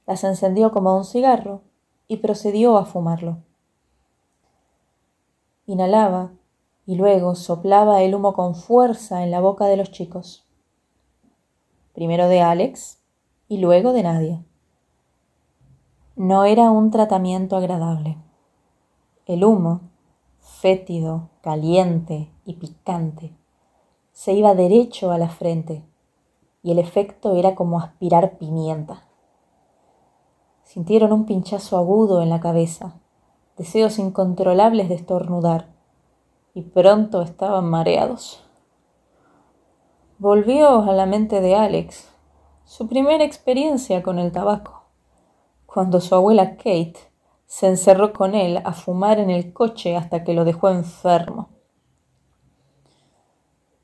Las 0.06 0.26
encendió 0.26 0.72
como 0.72 0.98
un 0.98 1.06
cigarro 1.06 1.62
y 2.08 2.18
procedió 2.18 2.78
a 2.78 2.86
fumarlo. 2.86 3.38
Inhalaba 5.66 6.32
y 6.86 6.96
luego 6.96 7.36
soplaba 7.36 8.02
el 8.02 8.16
humo 8.16 8.34
con 8.34 8.56
fuerza 8.56 9.24
en 9.24 9.32
la 9.32 9.40
boca 9.40 9.66
de 9.66 9.78
los 9.78 9.92
chicos. 9.92 10.46
Primero 11.94 12.28
de 12.28 12.42
Alex 12.42 13.00
y 13.48 13.58
luego 13.58 13.94
de 13.94 14.04
Nadia. 14.04 14.44
No 16.16 16.46
era 16.46 16.72
un 16.72 16.92
tratamiento 16.92 17.56
agradable. 17.56 18.18
El 19.26 19.44
humo 19.44 19.82
fétido, 20.40 21.30
caliente 21.42 22.30
y 22.46 22.54
picante. 22.54 23.34
Se 24.12 24.34
iba 24.34 24.54
derecho 24.56 25.12
a 25.12 25.18
la 25.18 25.30
frente 25.30 25.84
y 26.62 26.72
el 26.72 26.80
efecto 26.80 27.36
era 27.36 27.56
como 27.56 27.80
aspirar 27.80 28.38
pimienta. 28.38 29.04
Sintieron 30.64 31.12
un 31.12 31.26
pinchazo 31.26 31.78
agudo 31.78 32.22
en 32.22 32.30
la 32.30 32.40
cabeza, 32.40 32.96
deseos 33.58 34.00
incontrolables 34.00 34.90
de 34.90 34.96
estornudar, 34.96 35.73
y 36.54 36.62
pronto 36.62 37.22
estaban 37.22 37.66
mareados. 37.66 38.44
Volvió 40.20 40.84
a 40.84 40.94
la 40.94 41.06
mente 41.06 41.42
de 41.42 41.56
Alex 41.56 42.10
su 42.66 42.88
primera 42.88 43.24
experiencia 43.24 44.04
con 44.04 44.20
el 44.20 44.32
tabaco, 44.32 44.86
cuando 45.66 46.00
su 46.00 46.16
abuela 46.16 46.56
Kate 46.56 47.12
se 47.46 47.68
encerró 47.68 48.14
con 48.14 48.36
él 48.36 48.62
a 48.64 48.74
fumar 48.74 49.20
en 49.20 49.30
el 49.30 49.54
coche 49.54 49.96
hasta 49.96 50.24
que 50.24 50.34
lo 50.34 50.46
dejó 50.46 50.70
enfermo. 50.70 51.50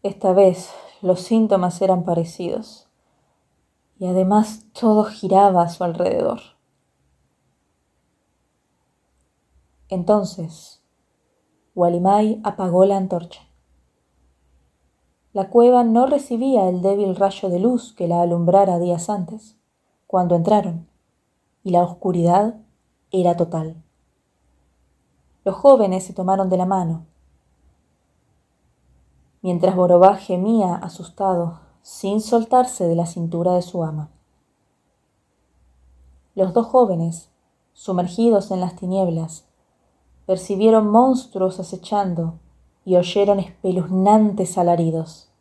Esta 0.01 0.32
vez 0.32 0.74
los 1.01 1.22
síntomas 1.22 1.82
eran 1.82 2.03
parecidos 2.03 2.89
y 3.99 4.07
además 4.07 4.65
todo 4.72 5.03
giraba 5.03 5.63
a 5.63 5.70
su 5.70 5.84
alrededor. 5.84 6.39
Entonces, 9.89 10.78
Walimai 11.76 12.41
apagó 12.43 12.86
la 12.86 12.97
antorcha. 12.97 13.41
La 15.32 15.49
cueva 15.49 15.84
no 15.84 16.07
recibía 16.07 16.67
el 16.67 16.82
débil 16.82 17.15
rayo 17.15 17.49
de 17.49 17.59
luz 17.59 17.93
que 17.93 18.07
la 18.07 18.22
alumbrara 18.22 18.80
días 18.80 19.09
antes, 19.09 19.55
cuando 20.07 20.36
entraron, 20.36 20.88
y 21.63 21.70
la 21.70 21.84
oscuridad 21.84 22.55
era 23.11 23.38
total. 23.38 23.76
Los 25.45 25.55
jóvenes 25.55 26.03
se 26.03 26.13
tomaron 26.13 26.49
de 26.49 26.57
la 26.57 26.65
mano. 26.65 27.05
Mientras 29.41 29.76
Borobá 29.76 30.15
gemía 30.15 30.76
asustado, 30.76 31.59
sin 31.82 32.22
soltarse 32.22 32.88
de 32.88 32.95
la 32.95 33.05
cintura 33.05 33.53
de 33.53 33.61
su 33.61 33.84
ama. 33.84 34.09
Los 36.36 36.53
dos 36.53 36.67
jóvenes, 36.67 37.30
sumergidos 37.74 38.51
en 38.51 38.61
las 38.61 38.76
tinieblas, 38.76 39.48
percibieron 40.30 40.88
monstruos 40.91 41.59
acechando 41.59 42.36
y 42.86 42.97
oyeron 42.97 43.39
espeluznantes 43.39 44.59
alaridos, 44.59 45.32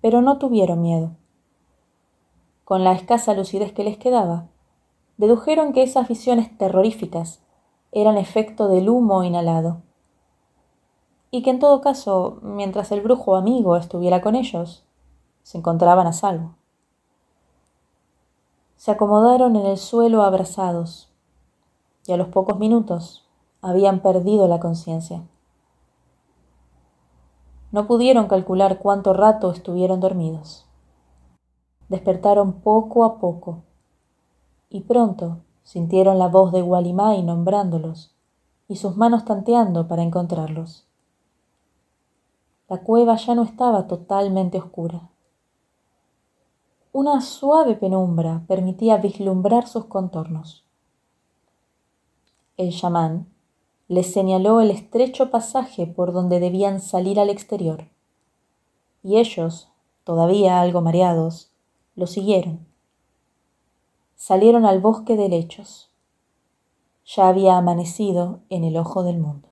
pero 0.00 0.22
no 0.22 0.38
tuvieron 0.38 0.82
miedo. 0.82 1.12
Con 2.64 2.82
la 2.82 2.94
escasa 2.94 3.32
lucidez 3.32 3.72
que 3.72 3.84
les 3.84 3.98
quedaba, 3.98 4.48
dedujeron 5.18 5.72
que 5.72 5.84
esas 5.84 6.08
visiones 6.08 6.58
terroríficas 6.58 7.44
eran 7.92 8.18
efecto 8.18 8.66
del 8.66 8.88
humo 8.88 9.22
inhalado, 9.22 9.82
y 11.30 11.44
que 11.44 11.50
en 11.50 11.60
todo 11.60 11.80
caso, 11.80 12.40
mientras 12.42 12.90
el 12.90 13.02
brujo 13.02 13.36
amigo 13.36 13.76
estuviera 13.76 14.20
con 14.20 14.34
ellos, 14.34 14.84
se 15.44 15.58
encontraban 15.58 16.08
a 16.08 16.12
salvo. 16.12 16.56
Se 18.74 18.90
acomodaron 18.90 19.54
en 19.54 19.66
el 19.66 19.78
suelo 19.78 20.24
abrazados, 20.24 21.08
y 22.04 22.10
a 22.10 22.16
los 22.16 22.26
pocos 22.26 22.58
minutos 22.58 23.21
habían 23.62 24.00
perdido 24.00 24.48
la 24.48 24.60
conciencia. 24.60 25.22
No 27.70 27.86
pudieron 27.86 28.26
calcular 28.26 28.80
cuánto 28.80 29.14
rato 29.14 29.50
estuvieron 29.50 30.00
dormidos. 30.00 30.66
Despertaron 31.88 32.54
poco 32.60 33.04
a 33.04 33.18
poco 33.18 33.62
y 34.68 34.80
pronto 34.80 35.38
sintieron 35.62 36.18
la 36.18 36.28
voz 36.28 36.52
de 36.52 36.60
Gualimay 36.60 37.22
nombrándolos 37.22 38.14
y 38.68 38.76
sus 38.76 38.96
manos 38.96 39.24
tanteando 39.24 39.86
para 39.86 40.02
encontrarlos. 40.02 40.86
La 42.68 42.78
cueva 42.78 43.16
ya 43.16 43.34
no 43.34 43.42
estaba 43.42 43.86
totalmente 43.86 44.58
oscura. 44.58 45.08
Una 46.92 47.20
suave 47.20 47.74
penumbra 47.74 48.42
permitía 48.46 48.96
vislumbrar 48.96 49.66
sus 49.66 49.86
contornos. 49.86 50.64
El 52.56 52.70
chamán 52.72 53.31
les 53.92 54.12
señaló 54.12 54.60
el 54.60 54.70
estrecho 54.70 55.30
pasaje 55.30 55.86
por 55.86 56.12
donde 56.12 56.40
debían 56.40 56.80
salir 56.80 57.20
al 57.20 57.30
exterior, 57.30 57.88
y 59.02 59.18
ellos, 59.18 59.68
todavía 60.02 60.60
algo 60.60 60.80
mareados, 60.80 61.52
lo 61.94 62.06
siguieron 62.06 62.72
salieron 64.22 64.64
al 64.66 64.80
bosque 64.80 65.16
de 65.16 65.28
lechos. 65.28 65.90
Ya 67.04 67.26
había 67.26 67.56
amanecido 67.56 68.38
en 68.50 68.62
el 68.62 68.76
ojo 68.76 69.02
del 69.02 69.18
mundo. 69.18 69.51